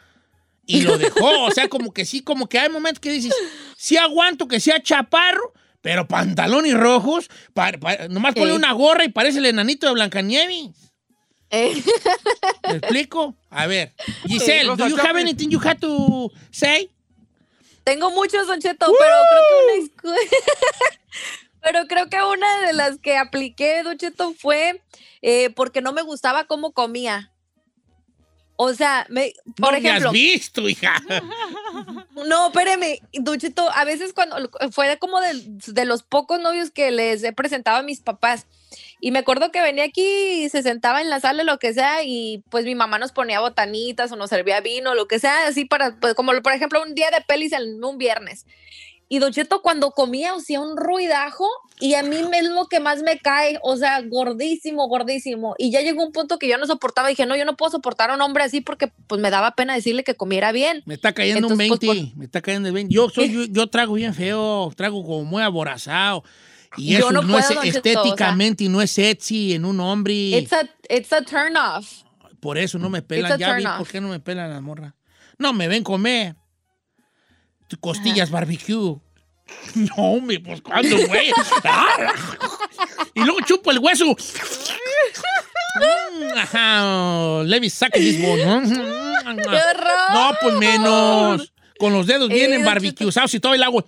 [0.67, 3.35] Y lo dejó, o sea, como que sí, como que hay momentos que dices,
[3.77, 8.57] sí aguanto que sea chaparro, pero pantalones rojos, pa- pa- nomás ponle Sí.
[8.57, 10.69] una gorra y parece el enanito de Blancanieves.
[11.53, 11.83] Eh,
[12.69, 13.35] ¿Me explico?
[13.51, 13.93] A ver,
[14.29, 16.89] Giselle, Rosa do you have anything you have to say?
[17.85, 20.17] Tengo muchos, Don Cheto, pero creo que una
[21.63, 24.83] Pero creo que una de las que apliqué, Don Cheto, fue
[25.23, 27.33] eh, porque no me gustaba cómo comía.
[28.63, 31.03] O sea, me, por no me ejemplo, has visto, hija.
[32.27, 35.33] No, espéreme, Duchito, a veces cuando fue como de,
[35.67, 38.47] de los pocos novios que les he presentado a mis papás.
[39.01, 42.05] Y me acuerdo que venía aquí y se sentaba en la sala, lo que sea,
[42.05, 45.65] y pues mi mamá nos ponía botanitas o nos servía vino, lo que sea, así
[45.65, 48.45] para, pues como por ejemplo un día de pelis en un viernes.
[49.13, 51.45] Y Don Cheto cuando comía hacía un ruidajo
[51.81, 55.57] y a mí es lo que más me cae, o sea, gordísimo, gordísimo.
[55.59, 58.11] Y ya llegó un punto que yo no soportaba, dije, no, yo no puedo soportar
[58.11, 60.85] a un hombre así porque pues me daba pena decirle que comiera bien.
[60.87, 62.95] Me está cayendo Entonces, un pues, 20, me está cayendo el 20.
[62.95, 66.23] Yo, soy, yo, yo trago bien feo, trago como muy aborazado.
[66.77, 70.13] Y eso no no, es estéticamente y no es sexy en un hombre.
[70.13, 72.03] It's a, it's a turn off.
[72.41, 73.39] Por eso no me pelan.
[73.39, 73.79] Ya vi off.
[73.79, 74.95] por qué no me pelan las morras.
[75.39, 76.37] No me ven comer.
[77.81, 79.01] Costillas barbecue.
[79.75, 81.33] No, me, pues cuándo, güey.
[83.15, 84.17] Y luego chupo el hueso.
[85.75, 87.43] Mm, Ajá.
[87.69, 88.45] Suck this one.
[89.37, 90.13] ¡Qué horror!
[90.13, 91.53] No, pues menos.
[91.81, 93.87] Con los dedos Eh, bien Don barbecuezados y todo el agua.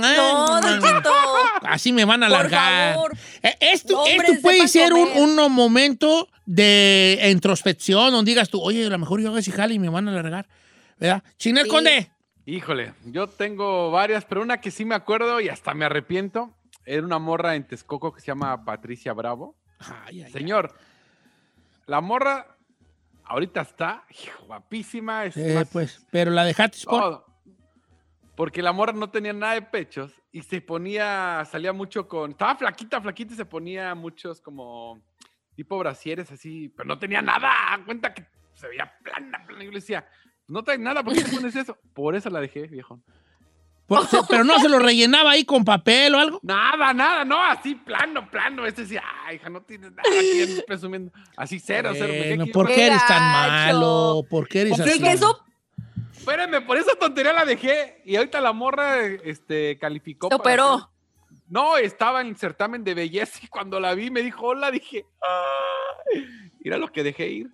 [0.00, 0.60] No.
[1.62, 2.96] Así me van a alargar.
[3.42, 8.88] Eh, Esto, Hombres, esto puede ser un, momento de introspección donde digas tú, oye, a
[8.88, 10.48] lo mejor yo hago ese jale y me van a alargar.
[10.98, 11.22] ¿Verdad?
[11.36, 11.70] Chinel Sí.
[11.70, 12.10] Conde.
[12.46, 16.54] Híjole, yo tengo varias, pero una que sí me acuerdo y hasta me arrepiento.
[16.86, 19.54] Era una morra en Texcoco que se llama Patricia Bravo.
[19.80, 20.32] Ay, ay, ay.
[20.32, 20.74] Señor,
[21.86, 22.57] la morra
[23.28, 25.24] ahorita está hijo, guapísima.
[25.26, 27.26] Es Eh, más pues, pero la dejaste por...
[28.34, 32.54] Porque la morra no tenía nada de pechos y se ponía, salía mucho con, estaba
[32.54, 35.02] flaquita, flaquita y se ponía muchos como
[35.56, 37.50] tipo brasieres así, pero no tenía nada.
[37.84, 39.64] Cuenta que se veía plana, plana.
[39.64, 40.06] Yo le decía,
[40.46, 41.76] no traes nada, ¿por qué te pones eso?
[41.92, 43.00] Por eso la dejé, viejo.
[43.88, 46.38] Por- se- pero no se lo rellenaba ahí con papel o algo.
[46.42, 48.64] Nada, nada, no, así plano, plano.
[48.66, 51.10] Este decía, ay, hija, no tienes nada aquí presumiendo.
[51.36, 52.12] Así cero, cero.
[52.16, 54.22] Bueno, aquí, ¿por qué eres tan malo?
[54.30, 55.02] ¿Por qué eres Sí, así?
[55.02, 55.44] que eso
[56.16, 60.26] Espérame, por esa tontería la dejé y ahorita la morra este, calificó.
[60.28, 60.74] operó.
[60.74, 60.88] hacer-
[61.48, 65.06] No, estaba en el certamen de belleza y cuando la vi me dijo hola, dije,
[66.14, 66.26] "Ay".
[66.60, 67.46] mira lo que dejé ir.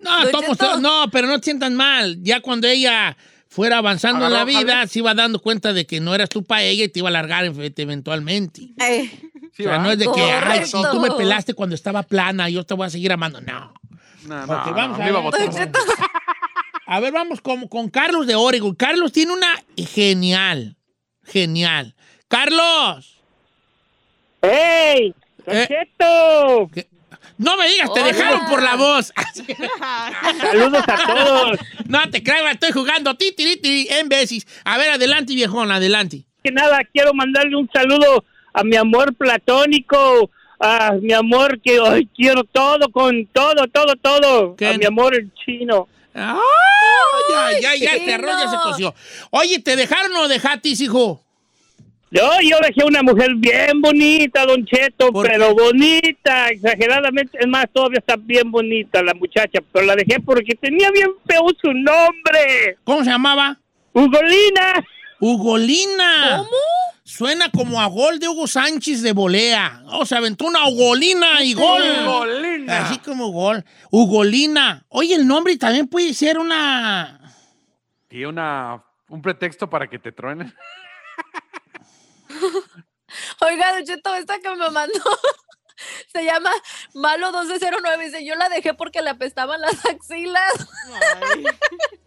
[0.00, 0.80] No, Cheto.
[0.80, 2.16] no, pero no te sientan mal.
[2.22, 3.14] Ya cuando ella
[3.54, 6.62] fuera avanzando en la vida, se iba dando cuenta de que no eras tú para
[6.62, 8.62] ella y te iba a largar efe- eventualmente.
[8.80, 9.10] Eh,
[9.56, 12.48] Sí, o sea, no es de que, ay, si tú me pelaste cuando estaba plana,
[12.48, 13.40] yo te voy a seguir amando.
[13.40, 13.72] No.
[14.26, 15.48] No, no, Ok, no, vamos a me iba a ver.
[15.48, 15.70] botar.
[16.86, 18.74] A ver, vamos con, con Carlos de Oregon.
[18.74, 20.76] Carlos tiene una genial,
[21.22, 21.94] genial.
[22.26, 23.20] Carlos,
[24.42, 25.14] ¡Ey!
[25.46, 25.88] Eh.
[27.36, 28.12] No me digas, te Hola.
[28.12, 29.12] dejaron por la voz.
[30.40, 31.58] ¡Saludos a todos!
[31.86, 34.46] no te creas, estoy jugando titiriti en veces.
[34.64, 36.24] A ver, adelante, viejón, adelante.
[36.42, 42.08] que nada, quiero mandarle un saludo a mi amor platónico, a mi amor que hoy
[42.14, 44.54] quiero todo con todo, todo, todo.
[44.56, 44.68] ¿Qué?
[44.68, 45.88] A mi amor el chino.
[46.14, 46.38] ¡Ah!
[47.30, 48.14] ya, ya, ya, este chino.
[48.14, 48.94] arroz ya se coció.
[49.30, 51.23] Oye, ¿te dejaron o dejatis, hijo?
[52.14, 57.36] Yo, yo dejé una mujer bien bonita, Don Cheto, ¿Por pero bonita, exageradamente.
[57.40, 61.42] Es más, todavía está bien bonita la muchacha, pero la dejé porque tenía bien feo
[61.60, 62.78] su nombre.
[62.84, 63.58] ¿Cómo se llamaba?
[63.92, 64.86] Ugolina.
[65.18, 66.36] Ugolina.
[66.36, 66.50] ¿Cómo?
[67.02, 69.82] Suena como a gol de Hugo Sánchez de volea.
[69.86, 71.82] O sea, aventó una Ugolina y gol.
[72.06, 72.78] Ugolina.
[72.78, 73.64] Así como gol.
[73.90, 74.84] Ugolina.
[74.88, 77.20] Oye, el nombre también puede ser una.
[78.08, 80.54] Y una, un pretexto para que te truenen.
[83.40, 84.94] Oiga, Don Cheto, esta que me mandó
[86.12, 86.50] se llama
[86.94, 88.04] Malo 1209.
[88.04, 90.52] Dice, yo la dejé porque le apestaban las axilas.
[91.32, 91.44] Ay.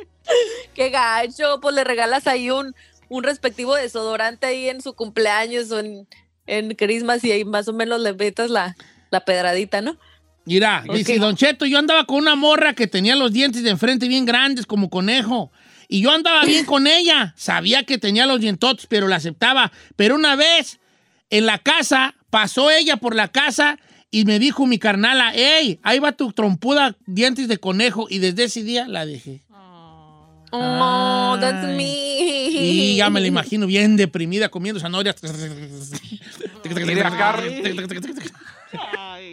[0.74, 1.60] Qué gacho.
[1.62, 2.76] Pues le regalas ahí un,
[3.10, 6.08] un respectivo desodorante ahí en su cumpleaños o en,
[6.46, 8.76] en Christmas y ahí más o menos le metas la,
[9.10, 9.98] la pedradita, ¿no?
[10.46, 10.96] Mira, Ok.
[10.96, 14.26] dice Don Cheto, yo andaba con una morra que tenía los dientes de enfrente bien
[14.26, 15.52] grandes como conejo.
[15.88, 17.34] Y yo andaba bien con ella.
[17.38, 19.72] Sabía que tenía los dientotes, pero la aceptaba.
[19.96, 20.80] Pero una vez
[21.30, 23.80] en la casa, pasó ella por la casa
[24.12, 28.08] y me dijo mi carnala, hey, ahí va tu trompuda dientes de conejo.
[28.10, 29.44] Y desde ese día la dejé.
[30.52, 31.76] Oh, that's Ay.
[31.76, 31.84] me.
[31.84, 35.18] Y ya me la imagino bien deprimida comiendo zanahorias.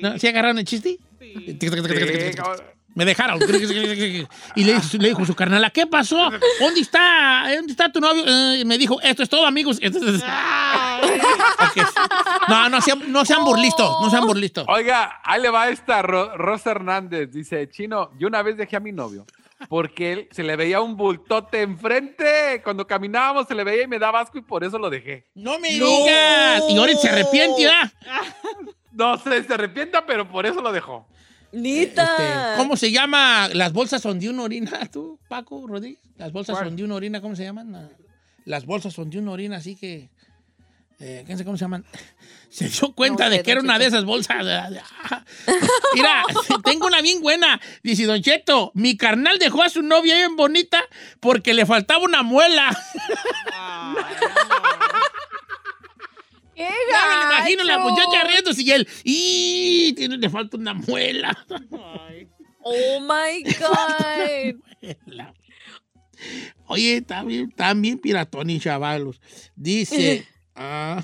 [0.03, 0.19] ¿No?
[0.19, 0.99] ¿Sí agarraron el chiste?
[1.21, 1.59] Sí.
[2.95, 3.41] Me dejaron.
[4.55, 6.31] Y le, dijo- le dijo su carnala, ¿qué pasó?
[6.61, 7.45] ¿Dónde está?
[7.57, 8.23] ¿Dónde está tu novio?
[8.27, 9.79] Eh, y me dijo, esto es todo, amigos.
[9.81, 10.23] Entonces.
[12.49, 14.65] No, no sean, no sean burlistos, no sean burlistos.
[14.69, 17.31] Oiga, ahí le va esta Ro- Rosa Hernández.
[17.33, 19.27] Dice, Chino, yo una vez dejé a mi novio
[19.69, 22.61] porque él se le veía un bultote enfrente.
[22.63, 25.27] Cuando caminábamos se le veía y me daba asco y por eso lo dejé.
[25.35, 26.63] No me digas.
[26.69, 27.93] Y ahorita se arrepiente, ¿verdad?
[28.93, 31.07] No sé, se arrepienta, pero por eso lo dejó.
[31.55, 32.03] Nita.
[32.03, 36.01] Este, ¿Cómo se llama las bolsas donde uno orina, tú, Paco Rodríguez?
[36.17, 36.67] Las bolsas ¿Cuál?
[36.67, 37.75] donde uno orina, ¿cómo se llaman?
[37.75, 37.89] Ah,
[38.45, 40.11] Las bolsas donde uno orina, así que...
[41.01, 41.85] Eh, ¿Quién sabe cómo se llaman?
[42.51, 44.37] Se dio cuenta No de sé, que era una de esas bolsas.
[45.95, 46.23] Mira,
[46.63, 47.61] tengo una bien buena.
[47.83, 50.81] Dice, Don Cheto, mi carnal dejó a su novia bien bonita
[51.19, 52.71] porque le faltaba una muela.
[56.55, 59.93] ¡Qué Ya me imagino la muchacha riéndose y él, ¡y!
[59.95, 61.37] Tiene, le falta una muela.
[62.63, 64.55] Oh my God.
[66.67, 67.23] Oye, está
[67.75, 69.21] bien piratón y chavalos.
[69.55, 70.27] Dice.
[70.55, 71.03] ah,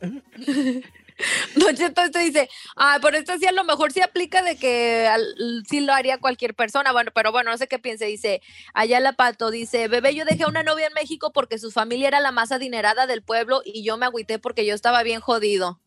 [1.56, 5.06] Don Cheto, esto dice, ah, pero esto sí a lo mejor sí aplica de que
[5.06, 8.40] al- sí lo haría cualquier persona, bueno, pero bueno, no sé qué piense, dice,
[8.74, 12.08] allá la pato, dice, bebé, yo dejé a una novia en México porque su familia
[12.08, 15.80] era la más adinerada del pueblo y yo me agüité porque yo estaba bien jodido.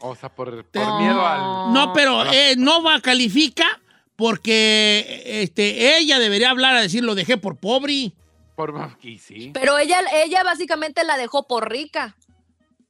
[0.00, 1.72] O sea, por, por Te- miedo al.
[1.72, 3.80] no, pero eh, no va califica
[4.16, 8.12] porque este, ella debería hablar a decir lo dejé por pobre.
[8.56, 8.74] Por,
[9.18, 9.50] sí.
[9.54, 12.16] Pero ella, ella básicamente la dejó por rica,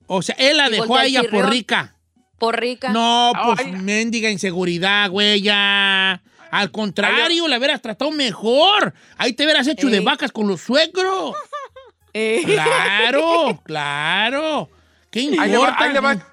[0.06, 1.96] O sea, él la dejó a ella por rica.
[2.38, 2.88] por rica.
[2.90, 3.72] No, pues Ay.
[3.72, 6.22] mendiga inseguridad, güey, ya.
[6.50, 8.92] Al contrario, la hubieras tratado mejor.
[9.16, 10.04] Ahí te hubieras hecho de Ey.
[10.04, 11.34] vacas con los suegros.
[12.12, 12.42] Eh.
[12.44, 14.68] Claro, claro.
[15.10, 15.42] ¿Qué importa?
[15.44, 16.28] Ahí le va, ahí le va.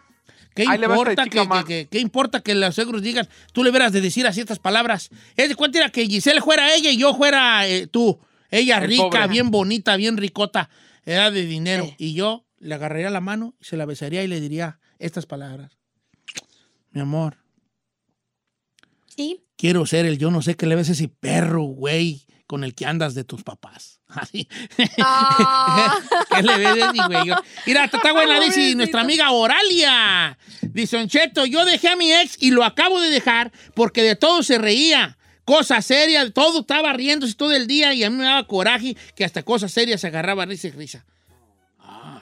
[0.55, 1.63] ¿Qué Ahí importa, que, más.
[1.63, 3.29] que- que- qué importa que los suegros digan?
[3.53, 5.09] Tú le hubieras de decir así estas palabras.
[5.37, 8.19] Es de cuenta era que Giselle fuera ella y yo fuera eh, tú.
[8.51, 9.27] Ella El rica, pobre.
[9.27, 10.69] bien bonita, bien ricota,
[11.05, 11.85] era de dinero.
[11.85, 11.95] Sí.
[11.99, 15.77] Y yo le agarraría la mano, se la besaría y le diría estas palabras.
[16.91, 17.37] Mi amor,
[19.15, 19.43] Sí.
[19.57, 22.85] quiero ser el yo no sé qué le ves ese perro, güey, con el que
[22.85, 23.99] andas de tus papás.
[24.07, 24.47] Así.
[25.01, 25.97] Ah.
[26.35, 27.37] ¿Qué le ves, Eddie, güey?
[27.67, 30.37] Mira, está buena, dice nuestra amiga Oralia.
[30.61, 34.15] Dice, Don Cheto, yo dejé a mi ex y lo acabo de dejar porque de
[34.15, 35.17] todo se reía.
[35.45, 38.95] Cosa seria, de todo estaba riéndose todo el día y a mí me daba coraje
[39.15, 41.05] que hasta cosas serias se agarraba risa y risa.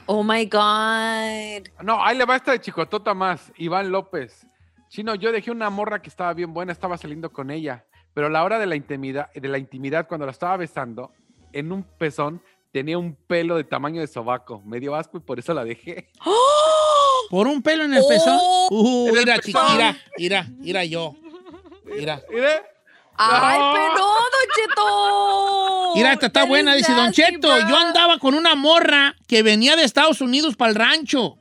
[0.07, 1.67] Oh my God.
[1.83, 3.51] No, ahí le va esta de chicotota más.
[3.57, 4.47] Iván López.
[4.89, 7.85] Chino, yo dejé una morra que estaba bien buena, estaba saliendo con ella.
[8.13, 11.11] Pero a la hora de la intimidad, de la intimidad cuando la estaba besando,
[11.51, 12.41] en un pezón
[12.71, 14.61] tenía un pelo de tamaño de sobaco.
[14.65, 16.09] Me dio asco y por eso la dejé.
[17.29, 18.07] Por un pelo en el Oh.
[18.07, 18.39] pezón.
[18.69, 19.37] Uh, En el mira,
[19.73, 21.15] mira, mira, mira yo.
[21.85, 22.21] Mira.
[22.31, 22.61] Mire,
[23.17, 23.73] Ay, No.
[23.73, 25.91] pero Don Cheto.
[25.95, 27.49] Mira, esta está buena, dice Don Cheto.
[27.67, 31.38] Yo andaba con una morra que venía de Estados Unidos para el rancho.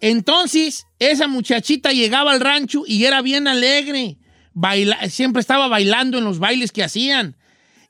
[0.00, 4.16] Entonces, esa muchachita llegaba al rancho y era bien alegre.
[4.54, 7.36] Baila- siempre estaba bailando en los bailes que hacían.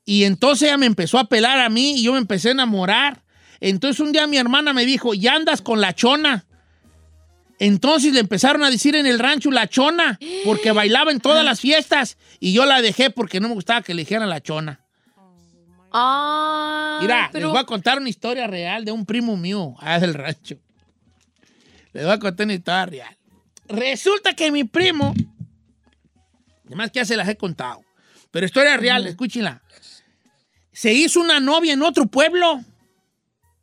[0.05, 3.23] Y entonces ella me empezó a pelar a mí y yo me empecé a enamorar.
[3.61, 6.47] Entonces un día mi hermana me dijo, ya andas con la chona.
[7.61, 11.61] Entonces le empezaron a decir en el rancho la chona, porque bailaba en todas las
[11.61, 12.17] fiestas.
[12.41, 14.81] Y yo la dejé porque no me gustaba que le dijeran la chona.
[15.93, 20.01] Ay, Mira, pero les voy a contar una historia real de un primo mío allá
[20.07, 20.57] del rancho.
[21.93, 23.17] Les voy a contar una historia real.
[23.69, 25.13] Resulta que mi primo,
[26.67, 27.85] además que ya se las he contado,
[28.31, 29.63] pero historia real, escúchenla.
[30.73, 32.65] Se hizo una novia en otro pueblo,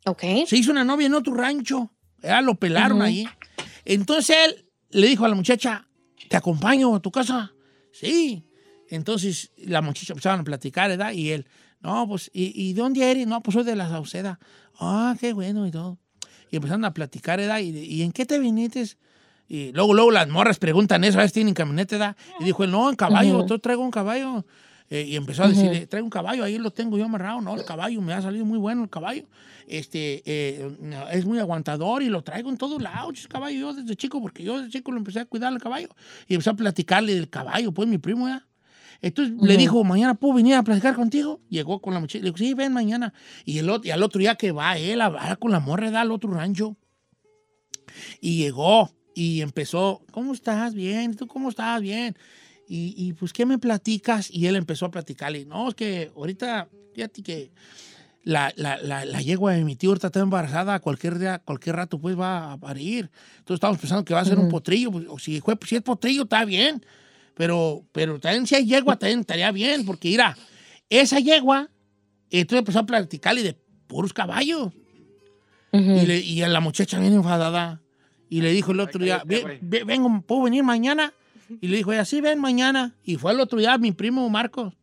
[0.06, 0.22] Ok.
[0.46, 1.90] se hizo una novia en otro rancho,
[2.22, 3.06] ya lo pelaron Ujú.
[3.06, 3.28] ahí.
[3.88, 5.88] Entonces él le dijo a la muchacha,
[6.28, 7.54] ¿te acompaño a tu casa?
[7.90, 8.44] Sí.
[8.90, 11.12] Entonces la muchacha empezaron a platicar, ¿verdad?
[11.12, 11.46] Y él,
[11.80, 13.26] no, pues, ¿y, y de dónde eres?
[13.26, 14.38] No, pues soy de la Sauceda.
[14.78, 15.98] Ah, qué bueno y todo.
[16.50, 17.60] Y empezaron a platicar, ¿verdad?
[17.60, 18.84] ¿Y, y en qué te viniste?
[19.48, 22.16] Y luego, luego las morras preguntan eso, a ver si tienen camioneta, ¿verdad?
[22.40, 24.44] Y dijo él, no, en caballo, yo traigo un caballo.
[24.90, 27.64] Eh, y empezó a decirle, traigo un caballo, ahí lo tengo yo amarrado, no, el
[27.64, 29.24] caballo, me ha salido muy bueno el caballo.
[29.66, 30.70] Este, eh,
[31.12, 34.56] es muy aguantador y lo traigo en todos lados, caballo, yo desde chico, porque yo
[34.58, 35.88] desde chico lo empecé a cuidar el caballo.
[36.26, 38.46] Y empezó a platicarle del caballo, pues mi primo ya.
[39.02, 41.40] Entonces le dijo, mañana puedo venir a platicar contigo.
[41.50, 43.12] Llegó con la muchacha, le dijo, sí, ven mañana.
[43.44, 45.90] Y, el, ot- y al otro día que va él a va con la morra,
[45.90, 46.76] da al otro rancho.
[48.20, 50.74] Y llegó y empezó, ¿cómo estás?
[50.74, 51.80] Bien, ¿tú cómo estás?
[51.80, 52.16] Bien.
[52.68, 54.30] Y, y, pues, ¿qué me platicas?
[54.30, 57.50] Y él empezó a platicarle, no, es que ahorita, fíjate que
[58.24, 61.98] la, la, la, la yegua de mi tío ahorita está embarazada, cualquier día, cualquier rato
[61.98, 63.10] pues va a parir.
[63.38, 65.82] Entonces estamos pensando que va a ser un potrillo, pues, o si, fue, si es
[65.82, 66.84] potrillo está bien,
[67.34, 70.36] pero, pero también si hay yegua también estaría bien, porque mira,
[70.90, 71.70] esa yegua,
[72.30, 73.56] entonces empezó a platicarle de
[73.86, 74.72] puros caballos.
[75.72, 77.80] Y, le- y a la muchacha bien enfadada.
[78.28, 79.58] Y le dijo el otro día, cállate, "Ve- güey.
[79.62, 81.14] ve- vengo, ¿puedo venir mañana?
[81.60, 82.94] Y le dijo ella, sí, ven mañana.
[83.04, 84.74] Y fue el otro día mi primo Marcos.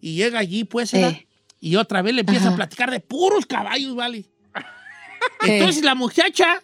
[0.00, 0.92] Y llega allí, pues.
[0.94, 1.26] Eh.
[1.60, 2.54] y otra vez le empieza Ajá.
[2.54, 4.28] a platicar de puros caballos, ¿vale?
[5.46, 6.60] Entonces la muchacha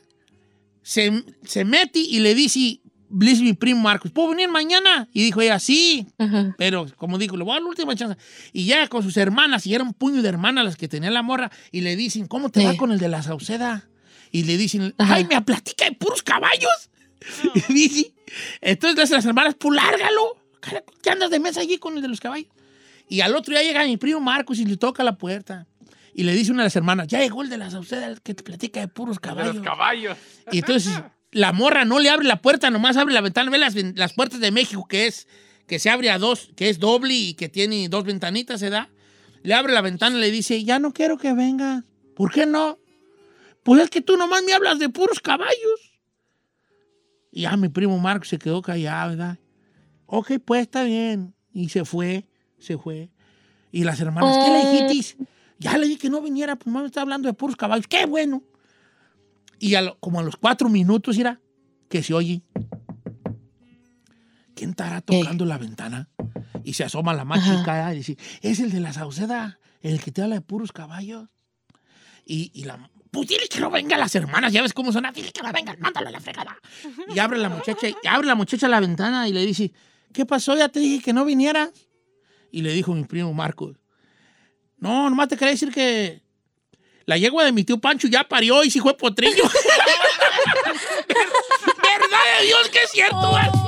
[0.82, 2.80] se, se mete y le dice,
[3.10, 5.08] le dice mi primo Marcos, ¿puedo venir mañana?
[5.12, 6.06] Y dijo ella, sí.
[6.18, 6.54] Ajá.
[6.58, 8.18] Pero, como digo, le voy a dar la última chance.
[8.52, 11.22] Y ya con sus hermanas, y era un puño de hermanas las que tenía la
[11.22, 12.76] morra, y le dicen, ¿cómo te va Sí.
[12.76, 13.88] con el de la Sauceda?
[14.30, 15.14] Y le dicen, Ajá.
[15.14, 16.90] ay, me platica de puros caballos.
[17.68, 18.12] Y dice,
[18.60, 20.36] entonces las hermanas, pues lárgalo.
[21.02, 22.48] ¿Qué andas de mesa allí con el de los caballos?
[23.08, 25.66] Y al otro día llega mi primo Marcos y le toca la puerta.
[26.14, 28.34] Y le dice una de las hermanas, ya llegó el de la Sauceda el que
[28.34, 29.54] te platica de puros De caballos.
[29.56, 30.18] los caballos.
[30.50, 30.92] Y entonces
[31.30, 33.50] la morra no le abre la puerta, nomás abre la ventana.
[33.50, 35.28] Ve las, las puertas de México, que es
[35.66, 38.88] que se abre a dos, que es doble y que tiene dos ventanitas, ¿se da?
[39.42, 41.84] Le abre la ventana y le dice, ya no quiero que vengas.
[42.16, 42.78] ¿Por qué no?
[43.62, 45.87] Pues es que tú nomás me hablas de puros caballos.
[47.38, 49.38] Y ya mi primo Marco se quedó callado, ¿verdad?
[50.06, 51.36] Ok, pues está bien.
[51.52, 52.26] Y se fue,
[52.58, 53.12] se fue.
[53.70, 55.24] Y las hermanas, ¿qué le dijiste?
[55.60, 57.86] Ya le dije que no viniera, pues mamá está hablando de puros caballos.
[57.86, 58.42] ¡Qué bueno!
[59.60, 61.40] Y a lo- como a los cuatro minutos, era
[61.88, 62.42] que se oye.
[64.56, 66.08] ¿Quién estará tocando la ventana?
[66.64, 67.58] Y se asoma la más Ajá.
[67.60, 71.28] chica y dice, es el de la Sauceda, el que te habla de puros caballos.
[72.26, 72.90] Y, y la...
[73.18, 75.04] Pues dile que no vengan las hermanas, ya ves cómo son.
[75.12, 76.56] Dile que no vengan, mándalo a la fregada.
[77.12, 79.72] Y abre la muchacha, y abre la muchacha la ventana y le dice,
[80.12, 80.56] ¿qué pasó?
[80.56, 81.70] Ya te dije que no vinieras.
[82.52, 83.76] Y le dijo mi primo Marcos,
[84.76, 86.22] no, nomás te quería decir que
[87.06, 89.42] la yegua de mi tío Pancho ya parió y sí fue potrillo.
[91.08, 93.36] ¿Verdad de Dios que es cierto?
[93.36, 93.67] eh?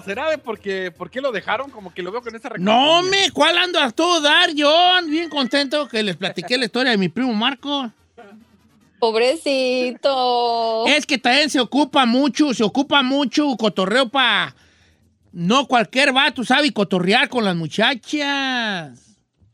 [0.00, 1.70] ¿Será de porque, por qué lo dejaron?
[1.70, 4.50] Como que lo veo con esa No, me, ¿cuál ando a todo dar?
[4.50, 7.90] Ando bien contento que les platiqué la historia de mi primo Marco.
[8.98, 10.86] Pobrecito.
[10.86, 14.54] Es que también se ocupa mucho, se ocupa mucho cotorreo para...
[15.32, 19.06] No cualquier vato sabe cotorrear con las muchachas.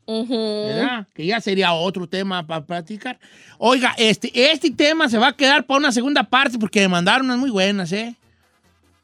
[0.05, 0.67] Ujú.
[0.67, 1.07] ¿verdad?
[1.13, 3.19] Que ya sería otro tema para platicar.
[3.57, 7.25] Oiga, este, este tema se va a quedar para una segunda parte porque me mandaron
[7.25, 8.15] unas muy buenas, ¿eh?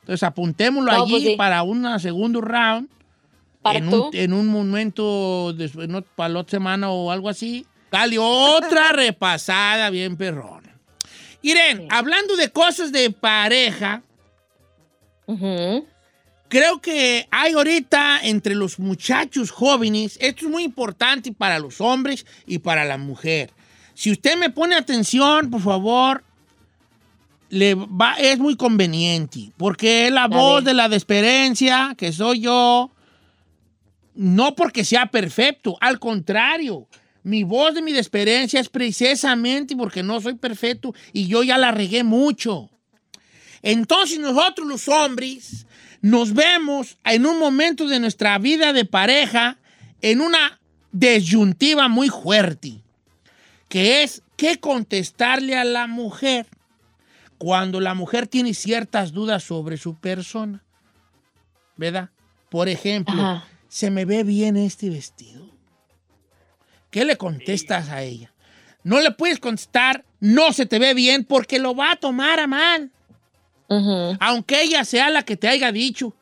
[0.09, 1.35] Entonces apuntémoslo No, allí pues sí.
[1.35, 2.89] para un segundo round.
[3.61, 4.07] Para en, tú.
[4.07, 7.67] un, en un momento, después, no, para la otra semana o algo así.
[7.91, 10.63] Dale otra repasada bien perrón.
[11.43, 14.01] Irene, hablando de cosas de pareja,
[15.27, 15.85] Ujú.
[16.47, 22.25] Creo que hay ahorita entre los muchachos jóvenes, esto es muy importante para los hombres
[22.47, 23.51] y para la mujer.
[23.93, 26.23] Si usted me pone atención, por favor,
[27.49, 32.91] le va, es muy conveniente, porque es la voz de la desesperencia, que soy yo,
[34.15, 36.87] no porque sea perfecto, al contrario.
[37.23, 41.71] Mi voz de mi desesperencia es precisamente porque no soy perfecto y yo ya la
[41.71, 42.69] regué mucho.
[43.61, 45.65] Entonces nosotros los hombres
[46.01, 49.57] nos vemos en un momento de nuestra vida de pareja
[50.01, 50.59] en una
[50.91, 52.81] disyuntiva muy fuerte,
[53.67, 56.47] que es qué contestarle a la mujer
[57.39, 60.63] cuando la mujer tiene ciertas dudas sobre su persona.
[61.75, 62.09] ¿Verdad?
[62.49, 63.47] Por ejemplo, Ajá.
[63.67, 65.49] ¿se me ve bien este vestido?
[66.91, 68.31] ¿Qué le contestas a ella?
[68.83, 72.45] No le puedes contestar, no se te ve bien porque lo va a tomar a
[72.47, 72.91] mal
[74.19, 76.15] aunque ella sea la que te haya dicho,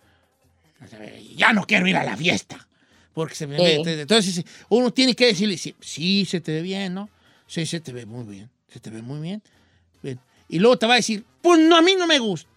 [1.36, 2.68] ya no quiero ir a la fiesta.
[3.14, 3.82] Porque se me Sí.
[3.84, 4.02] ve.
[4.02, 7.10] Entonces, uno tiene que decirle, sí, sí, se te ve bien, ¿no?
[7.48, 8.50] Sí, se te ve muy bien.
[8.68, 9.42] Se te ve muy bien.
[10.48, 12.50] Y luego te va a decir, pues no, a mí no me gusta.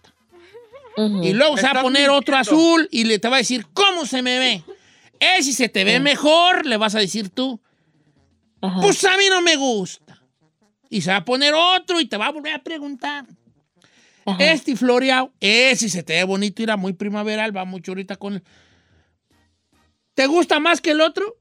[0.97, 4.05] Y luego se va a poner otro azul y le te va a decir, ¿cómo
[4.05, 4.63] se me ve?
[5.19, 7.61] Eh, si se te ve mejor, le vas a decir tú,
[8.61, 8.81] Ajá.
[8.81, 10.21] pues a mí no me gusta.
[10.89, 13.25] Y se va a poner otro y te va a volver a preguntar.
[14.25, 14.51] Ajá.
[14.51, 18.43] Este floreado, ese se te ve bonito, era muy primaveral, va mucho ahorita con el...
[20.13, 21.37] ¿Te gusta más que el otro?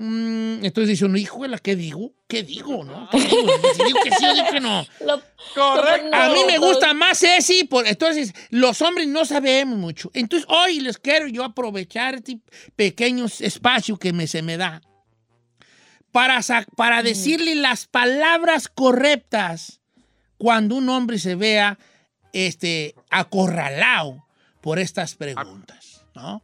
[0.00, 2.12] Mm, entonces dice uno, híjole, ¿qué digo?
[2.28, 3.08] ¿Qué digo, no?
[3.10, 3.48] ¿Qué digo?
[3.74, 4.86] Si digo que sí o digo que no.
[5.04, 5.20] Lo-
[5.54, 6.10] Correcto.
[6.16, 10.10] A mí me gusta más ese, por, entonces los hombres no sabemos mucho.
[10.14, 12.38] Entonces hoy les quiero yo aprovechar este
[12.76, 14.80] pequeño espacio que me, se me da
[16.12, 16.40] para,
[16.76, 19.80] para decirle las palabras correctas
[20.36, 21.76] cuando un hombre se vea
[22.32, 24.24] este, acorralado
[24.60, 26.40] por estas preguntas, ¿no?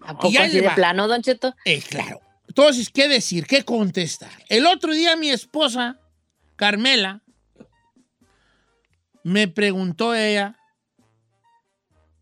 [0.00, 1.54] ¿A poco así de plano, Don Cheto?
[1.64, 2.20] Eh, claro.
[2.48, 3.46] Entonces, ¿qué decir?
[3.46, 4.32] ¿Qué contestar?
[4.48, 6.00] El otro día mi esposa,
[6.56, 7.22] Carmela,
[9.22, 10.56] me preguntó ella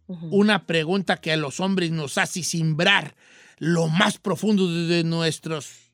[0.07, 3.16] una pregunta que a los hombres nos hace simbrar
[3.59, 5.93] lo más profundo de, nuestros,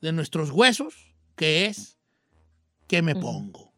[0.00, 0.94] de nuestros huesos,
[1.36, 1.96] que es,
[2.86, 3.72] ¿qué me pongo?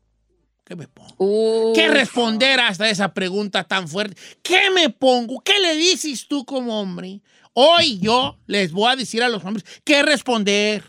[0.64, 1.72] ¿Qué me pongo?
[1.74, 4.16] ¿Qué responder hasta esa pregunta tan fuerte?
[4.43, 5.40] ¿Qué me pongo?
[5.40, 7.20] ¿Qué le dices tú como hombre?
[7.55, 10.82] Hoy yo les voy a decir a los hombres qué responder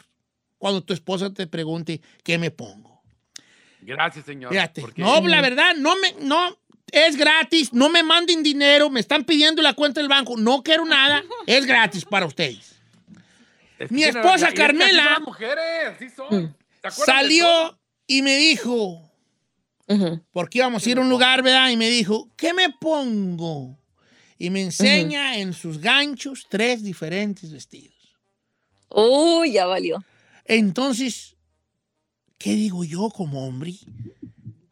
[0.57, 3.01] cuando tu esposa te pregunte qué me pongo.
[3.82, 4.51] Gracias, señor.
[4.51, 6.57] Fíjate, porque- no, la verdad, no me, no,
[6.91, 10.86] es gratis, no me manden dinero, me están pidiendo la cuenta del banco, no quiero
[10.86, 12.76] nada, es gratis para ustedes.
[13.80, 16.30] Es que Mi esposa Carmela son las mujeres, así son.
[16.30, 17.05] ¿Te acuerdas de todo?
[17.05, 19.11] Salió y me dijo,
[20.32, 21.70] porque íbamos a ir a un lugar, ¿verdad?
[21.72, 23.78] Y me dijo, ¿qué me pongo?
[24.44, 27.96] Y me enseña en sus ganchos tres diferentes vestidos.
[28.89, 30.04] Uy, ya valió.
[30.44, 31.38] Entonces,
[32.38, 33.74] ¿qué digo yo como hombre?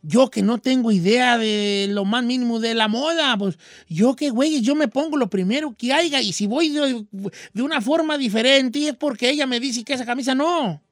[0.01, 3.57] Yo que no tengo idea de lo más mínimo de la moda, pues
[3.88, 7.05] yo que, güey, yo me pongo lo primero que haya y si voy de,
[7.53, 10.84] de una forma diferente es porque ella me dice que esa camisa no.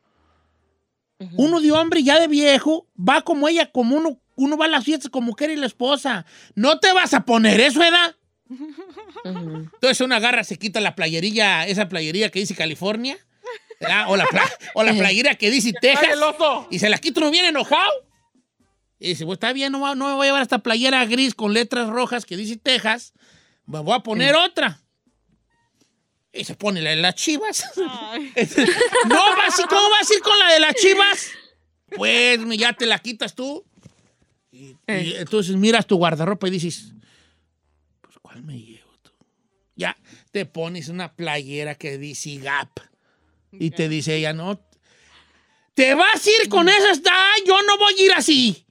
[1.36, 4.86] Uno de hombre ya de viejo va como ella, como uno, uno va a las
[4.86, 6.26] fiestas como quiere la esposa.
[6.56, 8.16] No te vas a poner eso, ¿verdad?
[9.24, 13.18] Entonces una agarra, se quita la playerilla, esa playerilla que dice California,
[13.80, 14.06] ¿verdad?
[14.10, 16.10] O la, pla- o la playera que dice Texas.
[16.72, 17.92] Y se la quita uno bien enojado.
[19.00, 21.54] Y dice, pues está bien, no, no me voy a llevar esta playera gris con
[21.54, 23.14] letras rojas que dice Texas.
[23.66, 24.82] Me voy a poner otra.
[26.34, 27.64] Y se pone la de las chivas.
[27.78, 31.30] no, va así, ¿cómo vas a ir con la de las chivas?
[31.96, 33.66] Pues ya te la quitas tú.
[34.52, 36.92] Y, y entonces miras tu guardarropa y dices,
[38.02, 39.12] pues ¿cuál me llevo tú?
[39.80, 39.96] Ya
[40.32, 42.70] te pones una playera que dice Gap.
[43.54, 44.60] Y te dice ella, no,
[45.74, 48.66] te vas a ir con esas, Ay, yo no voy a ir así.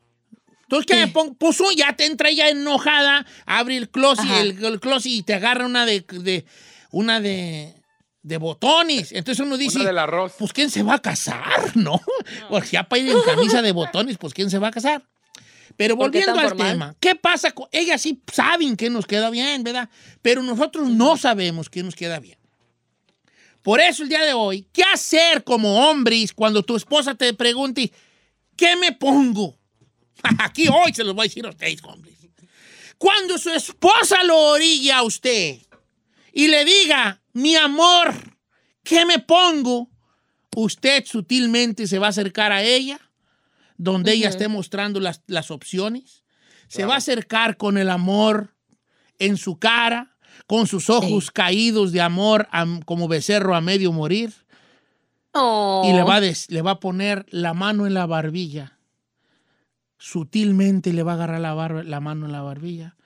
[0.63, 1.35] Entonces, ¿qué me pongo?
[1.41, 5.65] Oh, ya te entra ella enojada, abre el closet, el, el closet y te agarra
[5.65, 6.45] una de, de-
[6.91, 7.75] una de,
[8.23, 9.13] de botones.
[9.13, 10.35] Entonces uno dice, del arroz.
[10.39, 11.75] pues ¿quién se va a casar?
[11.75, 11.99] ¿No?
[12.51, 15.03] Porque ya para ir en camisa de botones, pues ¿quién se va a casar?
[15.79, 16.73] Pero ¿Por qué volviendo al formal?
[16.73, 17.53] tema, ¿qué pasa?
[17.53, 19.89] con Ellas sí saben que nos queda bien, ¿verdad?
[20.23, 22.37] Pero nosotros no sabemos qué nos queda bien.
[23.63, 27.93] Por eso el día de hoy, ¿qué hacer como hombres cuando tu esposa te pregunte,
[28.57, 29.57] ¿qué me pongo?
[30.41, 32.17] Aquí hoy se los voy a decir a ustedes, hombres.
[32.99, 35.61] Cuando su esposa lo orilla a usted
[36.33, 38.13] y le diga, mi amor,
[38.83, 39.89] ¿qué me pongo?
[40.57, 42.99] Usted sutilmente se va a acercar a ella,
[43.79, 46.25] donde ella esté mostrando las, las opciones.
[46.69, 48.55] Se va a acercar con el amor
[49.19, 50.17] en su cara,
[50.47, 54.35] con sus ojos caídos de amor am- como becerro a medio morir.
[55.33, 55.83] Oh.
[55.87, 58.79] Y le va, a des- le va a poner la mano en la barbilla.
[59.99, 62.97] Sutilmente le va a agarrar la, barba- la mano en la barbilla.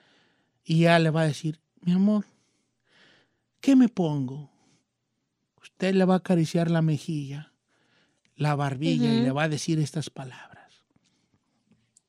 [0.63, 2.25] Y ya le va a decir, mi amor,
[3.61, 4.51] ¿qué me pongo?
[5.61, 7.51] Usted le va a acariciar la mejilla,
[8.35, 10.52] la barbilla, y le va a decir estas palabras.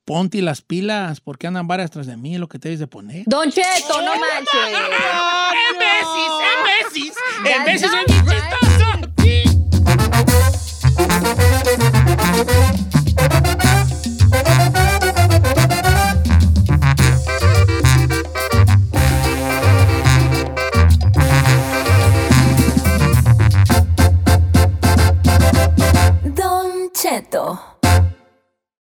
[0.05, 3.23] Ponte las pilas, porque andan varias tras de mí, lo que te debes de poner.
[3.25, 4.53] Don Cheto, no manches.
[4.63, 6.29] ¡En veces!
[6.45, 7.17] ¡En veces!
[7.43, 7.89] ¡En veces
[26.35, 27.74] Don Cheto.